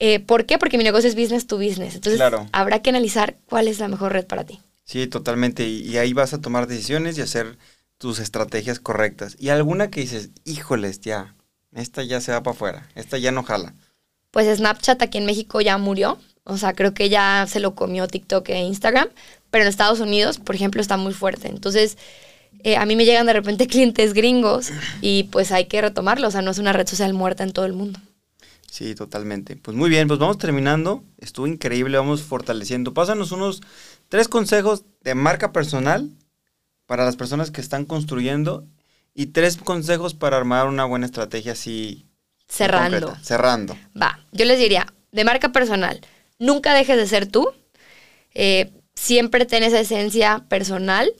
eh, 0.00 0.18
¿por 0.18 0.46
qué? 0.46 0.58
Porque 0.58 0.78
mi 0.78 0.84
negocio 0.84 1.08
es 1.08 1.14
business 1.14 1.46
to 1.46 1.58
business. 1.58 1.94
Entonces, 1.94 2.20
habrá 2.52 2.80
que 2.80 2.90
analizar 2.90 3.36
cuál 3.44 3.68
es 3.68 3.78
la 3.78 3.88
mejor 3.88 4.12
red 4.12 4.26
para 4.26 4.44
ti. 4.44 4.58
Sí, 4.84 5.06
totalmente. 5.06 5.68
Y, 5.68 5.98
ahí 5.98 6.14
vas 6.14 6.32
a 6.32 6.40
tomar 6.40 6.66
decisiones 6.66 7.18
y 7.18 7.20
hacer 7.20 7.58
tus 7.98 8.18
estrategias 8.18 8.80
correctas. 8.80 9.36
Y 9.38 9.50
alguna 9.50 9.90
que 9.90 10.00
dices, 10.00 10.30
híjoles, 10.44 11.00
ya, 11.00 11.36
esta 11.72 12.02
ya 12.02 12.22
se 12.22 12.32
va 12.32 12.42
para 12.42 12.54
afuera, 12.54 12.88
esta 12.94 13.18
ya 13.18 13.30
no 13.30 13.42
jala. 13.42 13.74
Pues 14.30 14.48
Snapchat 14.56 15.02
aquí 15.02 15.18
en 15.18 15.26
México 15.26 15.60
ya 15.60 15.76
murió. 15.76 16.18
O 16.44 16.56
sea, 16.56 16.72
creo 16.72 16.94
que 16.94 17.10
ya 17.10 17.46
se 17.46 17.60
lo 17.60 17.74
comió 17.74 18.08
TikTok 18.08 18.48
e 18.48 18.58
Instagram. 18.62 19.08
Pero 19.50 19.64
en 19.64 19.68
Estados 19.68 20.00
Unidos, 20.00 20.38
por 20.38 20.54
ejemplo, 20.54 20.80
está 20.80 20.96
muy 20.96 21.12
fuerte. 21.12 21.48
Entonces, 21.48 21.98
eh, 22.64 22.76
a 22.76 22.86
mí 22.86 22.96
me 22.96 23.04
llegan 23.04 23.26
de 23.26 23.34
repente 23.34 23.66
clientes 23.68 24.14
gringos 24.14 24.70
y 25.02 25.24
pues 25.24 25.52
hay 25.52 25.66
que 25.66 25.82
retomarlo, 25.82 26.28
o 26.28 26.30
sea, 26.30 26.40
no 26.40 26.50
es 26.50 26.58
una 26.58 26.72
red 26.72 26.86
social 26.86 27.12
muerta 27.12 27.44
en 27.44 27.52
todo 27.52 27.66
el 27.66 27.74
mundo. 27.74 28.00
Sí, 28.70 28.94
totalmente. 28.94 29.56
Pues 29.56 29.76
muy 29.76 29.90
bien, 29.90 30.06
pues 30.06 30.20
vamos 30.20 30.38
terminando. 30.38 31.02
Estuvo 31.18 31.48
increíble, 31.48 31.98
vamos 31.98 32.22
fortaleciendo. 32.22 32.94
Pásanos 32.94 33.32
unos 33.32 33.62
tres 34.08 34.28
consejos 34.28 34.84
de 35.02 35.16
marca 35.16 35.52
personal 35.52 36.08
para 36.86 37.04
las 37.04 37.16
personas 37.16 37.50
que 37.50 37.60
están 37.60 37.84
construyendo 37.84 38.64
y 39.12 39.26
tres 39.26 39.56
consejos 39.56 40.14
para 40.14 40.36
armar 40.36 40.68
una 40.68 40.84
buena 40.84 41.06
estrategia 41.06 41.52
así. 41.52 42.06
Cerrando. 42.46 43.16
Cerrando. 43.22 43.76
Va, 44.00 44.20
yo 44.30 44.44
les 44.44 44.60
diría, 44.60 44.86
de 45.10 45.24
marca 45.24 45.50
personal, 45.50 46.00
nunca 46.38 46.72
dejes 46.72 46.96
de 46.96 47.08
ser 47.08 47.26
tú. 47.26 47.52
Eh, 48.34 48.70
siempre 48.94 49.46
ten 49.46 49.64
esa 49.64 49.80
esencia 49.80 50.44
personal. 50.48 51.12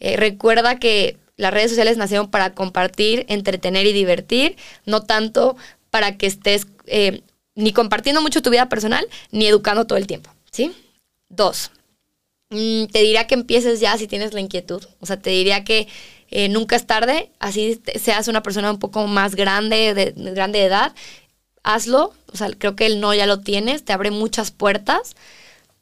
Eh, 0.00 0.16
recuerda 0.16 0.80
que 0.80 1.18
las 1.36 1.52
redes 1.52 1.70
sociales 1.70 1.98
nacieron 1.98 2.30
para 2.30 2.54
compartir, 2.54 3.26
entretener 3.28 3.86
y 3.86 3.92
divertir, 3.92 4.56
no 4.86 5.02
tanto 5.02 5.56
para 5.96 6.18
que 6.18 6.26
estés 6.26 6.66
eh, 6.84 7.22
ni 7.54 7.72
compartiendo 7.72 8.20
mucho 8.20 8.42
tu 8.42 8.50
vida 8.50 8.68
personal, 8.68 9.08
ni 9.30 9.46
educando 9.46 9.86
todo 9.86 9.96
el 9.96 10.06
tiempo, 10.06 10.28
¿sí? 10.52 10.72
Dos, 11.30 11.70
mm, 12.50 12.84
te 12.92 12.98
diría 12.98 13.26
que 13.26 13.32
empieces 13.32 13.80
ya 13.80 13.96
si 13.96 14.06
tienes 14.06 14.34
la 14.34 14.40
inquietud, 14.40 14.84
o 15.00 15.06
sea, 15.06 15.16
te 15.16 15.30
diría 15.30 15.64
que 15.64 15.88
eh, 16.30 16.50
nunca 16.50 16.76
es 16.76 16.86
tarde, 16.86 17.30
así 17.38 17.80
seas 17.94 18.28
una 18.28 18.42
persona 18.42 18.70
un 18.70 18.78
poco 18.78 19.06
más 19.06 19.36
grande, 19.36 19.94
de, 19.94 20.12
de 20.12 20.32
grande 20.32 20.64
edad, 20.64 20.94
hazlo, 21.62 22.12
o 22.30 22.36
sea, 22.36 22.50
creo 22.58 22.76
que 22.76 22.84
el 22.84 23.00
no 23.00 23.14
ya 23.14 23.24
lo 23.24 23.40
tienes, 23.40 23.82
te 23.82 23.94
abre 23.94 24.10
muchas 24.10 24.50
puertas. 24.50 25.16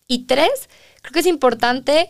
Y 0.06 0.26
tres, 0.26 0.68
creo 1.02 1.12
que 1.12 1.18
es 1.18 1.26
importante 1.26 2.08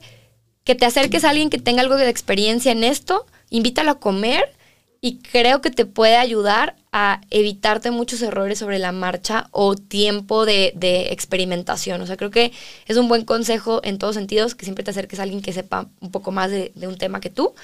que 0.62 0.74
te 0.74 0.84
acerques 0.84 1.24
a 1.24 1.30
alguien 1.30 1.48
que 1.48 1.58
tenga 1.58 1.80
algo 1.80 1.96
de 1.96 2.10
experiencia 2.10 2.70
en 2.70 2.84
esto, 2.84 3.24
invítalo 3.48 3.92
a 3.92 3.98
comer 3.98 4.54
y 5.00 5.20
creo 5.20 5.62
que 5.62 5.70
te 5.70 5.86
puede 5.86 6.16
ayudar 6.16 6.76
a 6.96 7.20
evitarte 7.30 7.90
muchos 7.90 8.22
errores 8.22 8.60
sobre 8.60 8.78
la 8.78 8.92
marcha 8.92 9.48
o 9.50 9.74
tiempo 9.74 10.46
de, 10.46 10.72
experimentación. 11.10 12.00
O 12.00 12.06
sea, 12.06 12.16
creo 12.16 12.30
que 12.30 12.52
es 12.86 12.96
un 12.96 13.08
buen 13.08 13.24
consejo 13.24 13.80
en 13.82 13.98
todos 13.98 14.14
sentidos 14.14 14.54
que 14.54 14.64
siempre 14.64 14.84
te 14.84 14.92
acerques 14.92 15.18
a 15.18 15.24
alguien 15.24 15.42
que 15.42 15.52
sepa 15.52 15.88
un 16.00 16.12
poco 16.12 16.30
más 16.30 16.52
de, 16.52 16.70
de 16.76 16.86
un 16.86 16.96
tema 16.96 17.20
que 17.20 17.30
tú 17.30 17.54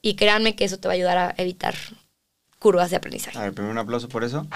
y 0.00 0.14
créanme 0.14 0.56
que 0.56 0.64
eso 0.64 0.78
te 0.78 0.88
va 0.88 0.94
a 0.94 0.96
ayudar 0.96 1.18
a 1.18 1.34
evitar 1.36 1.74
curvas 2.58 2.88
de 2.90 2.96
aprendizaje. 2.96 3.36
A 3.38 3.42
ver, 3.42 3.52
primero 3.52 3.72
un 3.72 3.78
aplauso 3.78 4.08
por 4.08 4.24
eso. 4.24 4.46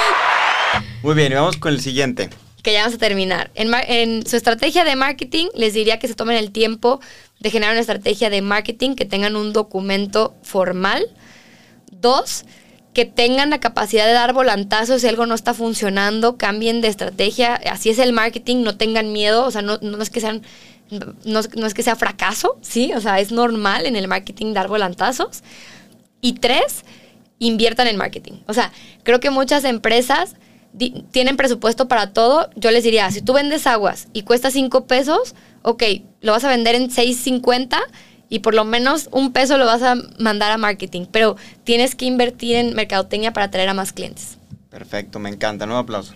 Muy 1.02 1.14
bien, 1.14 1.32
y 1.32 1.36
vamos 1.36 1.56
con 1.56 1.72
el 1.72 1.80
siguiente 1.80 2.28
que 2.66 2.72
ya 2.72 2.80
vamos 2.80 2.96
a 2.96 2.98
terminar. 2.98 3.52
En, 3.54 4.26
su 4.26 4.34
estrategia 4.34 4.84
de 4.84 4.96
marketing 4.96 5.46
les 5.54 5.72
diría 5.72 6.00
que 6.00 6.08
se 6.08 6.16
tomen 6.16 6.36
el 6.36 6.50
tiempo 6.50 7.00
de 7.38 7.50
generar 7.50 7.74
una 7.74 7.80
estrategia 7.80 8.28
de 8.28 8.42
marketing, 8.42 8.96
que 8.96 9.04
tengan 9.04 9.36
un 9.36 9.52
documento 9.52 10.34
formal. 10.42 11.06
Dos, 11.92 12.44
que 12.96 13.04
tengan 13.04 13.50
la 13.50 13.60
capacidad 13.60 14.06
de 14.06 14.14
dar 14.14 14.32
volantazos 14.32 15.02
si 15.02 15.06
algo 15.06 15.26
no 15.26 15.34
está 15.34 15.52
funcionando, 15.52 16.38
cambien 16.38 16.80
de 16.80 16.88
estrategia. 16.88 17.60
Así 17.70 17.90
es 17.90 17.98
el 17.98 18.14
marketing, 18.14 18.62
no 18.62 18.78
tengan 18.78 19.12
miedo, 19.12 19.44
o 19.44 19.50
sea, 19.50 19.60
no, 19.60 19.78
es 20.00 20.08
que 20.08 20.22
sean... 20.22 20.40
No, 20.88 21.42
no 21.56 21.66
es 21.66 21.74
que 21.74 21.82
sea 21.82 21.94
fracaso, 21.94 22.56
¿sí? 22.62 22.94
O 22.94 23.02
sea, 23.02 23.20
es 23.20 23.32
normal 23.32 23.84
en 23.84 23.96
el 23.96 24.08
marketing 24.08 24.54
dar 24.54 24.68
volantazos. 24.68 25.42
Y 26.22 26.36
tres, 26.36 26.86
inviertan 27.38 27.86
en 27.86 27.98
marketing. 27.98 28.40
O 28.46 28.54
sea, 28.54 28.72
creo 29.02 29.20
que 29.20 29.28
muchas 29.28 29.64
empresas 29.64 30.34
tienen 31.10 31.36
presupuesto 31.36 31.88
para 31.88 32.14
todo, 32.14 32.48
yo 32.56 32.70
les 32.70 32.82
diría, 32.82 33.10
si 33.10 33.20
tú 33.20 33.34
vendes 33.34 33.66
aguas 33.66 34.08
y 34.14 34.22
cuesta 34.22 34.50
5 34.50 34.86
pesos, 34.86 35.34
ok, 35.60 35.82
lo 36.22 36.32
vas 36.32 36.44
a 36.44 36.48
vender 36.48 36.74
en 36.74 36.88
6.50 36.88 37.78
y 38.28 38.40
por 38.40 38.54
lo 38.54 38.64
menos 38.64 39.08
un 39.12 39.32
peso 39.32 39.56
lo 39.58 39.66
vas 39.66 39.82
a 39.82 39.96
mandar 40.18 40.52
a 40.52 40.58
marketing, 40.58 41.06
pero 41.10 41.36
tienes 41.64 41.94
que 41.94 42.04
invertir 42.06 42.56
en 42.56 42.74
mercadotecnia 42.74 43.32
para 43.32 43.46
atraer 43.46 43.68
a 43.68 43.74
más 43.74 43.92
clientes. 43.92 44.38
Perfecto, 44.70 45.18
me 45.18 45.30
encanta, 45.30 45.64
nuevo 45.66 45.80
aplauso. 45.80 46.14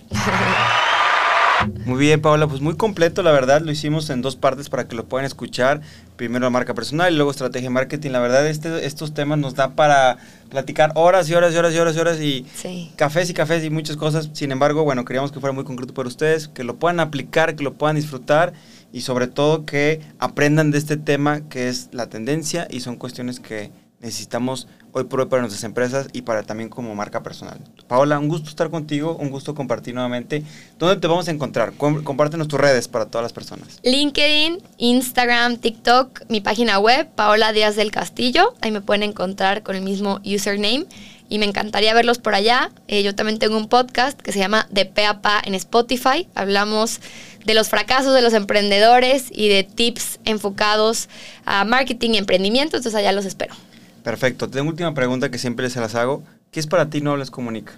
Muy 1.84 1.98
bien, 1.98 2.22
Paola, 2.22 2.46
pues 2.46 2.62
muy 2.62 2.74
completo, 2.76 3.22
la 3.22 3.32
verdad, 3.32 3.60
lo 3.60 3.70
hicimos 3.70 4.08
en 4.08 4.22
dos 4.22 4.34
partes 4.34 4.70
para 4.70 4.88
que 4.88 4.96
lo 4.96 5.04
puedan 5.04 5.26
escuchar. 5.26 5.82
Primero 6.16 6.44
la 6.44 6.50
marca 6.50 6.72
personal 6.72 7.12
y 7.12 7.16
luego 7.16 7.30
estrategia 7.30 7.68
de 7.68 7.74
marketing. 7.74 8.10
La 8.12 8.20
verdad, 8.20 8.46
este, 8.46 8.86
estos 8.86 9.12
temas 9.12 9.38
nos 9.38 9.54
da 9.56 9.70
para 9.74 10.16
platicar 10.48 10.92
horas 10.94 11.28
y 11.28 11.34
horas 11.34 11.52
y 11.54 11.58
horas 11.58 11.74
y 11.74 11.78
horas 11.78 11.96
y 11.96 11.98
horas 11.98 12.20
y 12.20 12.46
Sí. 12.54 12.92
cafés 12.96 13.28
y 13.28 13.34
cafés 13.34 13.62
y 13.64 13.68
muchas 13.70 13.96
cosas. 13.96 14.30
Sin 14.32 14.52
embargo, 14.52 14.84
bueno, 14.84 15.04
queríamos 15.04 15.32
que 15.32 15.40
fuera 15.40 15.52
muy 15.52 15.64
concreto 15.64 15.92
para 15.92 16.08
ustedes, 16.08 16.48
que 16.48 16.64
lo 16.64 16.76
puedan 16.76 16.98
aplicar, 16.98 17.54
que 17.56 17.62
lo 17.62 17.74
puedan 17.74 17.96
disfrutar 17.96 18.54
y 18.92 19.02
sobre 19.02 19.26
todo 19.26 19.64
que 19.64 20.00
aprendan 20.18 20.70
de 20.70 20.78
este 20.78 20.96
tema 20.96 21.48
que 21.48 21.68
es 21.68 21.88
la 21.92 22.08
tendencia 22.08 22.66
y 22.70 22.80
son 22.80 22.96
cuestiones 22.96 23.40
que 23.40 23.70
necesitamos 24.00 24.66
hoy 24.92 25.04
por 25.04 25.20
hoy 25.20 25.26
para 25.26 25.42
nuestras 25.42 25.62
empresas 25.62 26.08
y 26.12 26.22
para 26.22 26.42
también 26.42 26.68
como 26.70 26.94
marca 26.94 27.22
personal. 27.22 27.60
Paola, 27.86 28.18
un 28.18 28.28
gusto 28.28 28.48
estar 28.48 28.70
contigo, 28.70 29.16
un 29.16 29.30
gusto 29.30 29.54
compartir 29.54 29.94
nuevamente. 29.94 30.42
¿Dónde 30.78 30.96
te 30.96 31.06
vamos 31.06 31.28
a 31.28 31.30
encontrar? 31.30 31.74
Com- 31.74 32.02
Compártenos 32.02 32.48
tus 32.48 32.58
redes 32.58 32.88
para 32.88 33.06
todas 33.06 33.22
las 33.22 33.32
personas. 33.32 33.78
LinkedIn, 33.84 34.58
Instagram, 34.78 35.58
TikTok, 35.58 36.22
mi 36.28 36.40
página 36.40 36.78
web, 36.78 37.08
Paola 37.14 37.52
Díaz 37.52 37.76
del 37.76 37.90
Castillo. 37.92 38.54
Ahí 38.62 38.70
me 38.72 38.80
pueden 38.80 39.02
encontrar 39.02 39.62
con 39.62 39.76
el 39.76 39.82
mismo 39.82 40.20
username. 40.24 40.86
Y 41.30 41.38
me 41.38 41.46
encantaría 41.46 41.94
verlos 41.94 42.18
por 42.18 42.34
allá. 42.34 42.70
Eh, 42.88 43.02
yo 43.04 43.14
también 43.14 43.38
tengo 43.38 43.56
un 43.56 43.68
podcast 43.68 44.20
que 44.20 44.32
se 44.32 44.40
llama 44.40 44.66
De 44.70 44.84
Pe 44.84 45.06
a 45.06 45.22
Pa 45.22 45.40
en 45.42 45.54
Spotify. 45.54 46.28
Hablamos 46.34 47.00
de 47.46 47.54
los 47.54 47.68
fracasos 47.68 48.12
de 48.12 48.20
los 48.20 48.34
emprendedores 48.34 49.26
y 49.30 49.48
de 49.48 49.62
tips 49.62 50.18
enfocados 50.24 51.08
a 51.44 51.64
marketing 51.64 52.10
y 52.10 52.18
emprendimiento. 52.18 52.76
Entonces 52.76 52.98
allá 52.98 53.12
los 53.12 53.24
espero. 53.24 53.54
Perfecto. 54.02 54.50
Tengo 54.50 54.68
última 54.68 54.92
pregunta 54.92 55.30
que 55.30 55.38
siempre 55.38 55.70
se 55.70 55.80
las 55.80 55.94
hago. 55.94 56.24
¿Qué 56.50 56.58
es 56.58 56.66
para 56.66 56.90
ti 56.90 57.00
No 57.00 57.16
les 57.16 57.30
comunica? 57.30 57.74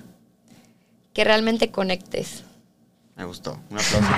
Que 1.13 1.23
realmente 1.23 1.71
conectes. 1.71 2.45
Me 3.17 3.27
gustó. 3.27 3.61
Un 3.71 3.79
aplauso. 3.79 4.09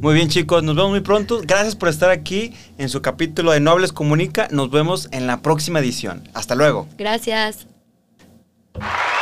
Muy 0.00 0.14
bien, 0.14 0.28
chicos. 0.28 0.62
Nos 0.62 0.76
vemos 0.76 0.92
muy 0.92 1.00
pronto. 1.00 1.42
Gracias 1.44 1.76
por 1.76 1.90
estar 1.90 2.08
aquí 2.08 2.54
en 2.78 2.88
su 2.88 3.02
capítulo 3.02 3.52
de 3.52 3.60
Nobles 3.60 3.92
Comunica. 3.92 4.48
Nos 4.50 4.70
vemos 4.70 5.08
en 5.12 5.26
la 5.26 5.42
próxima 5.42 5.80
edición. 5.80 6.26
Hasta 6.32 6.54
luego. 6.54 6.88
Gracias. 6.96 7.66
Thank 8.74 9.08
you. 9.08 9.13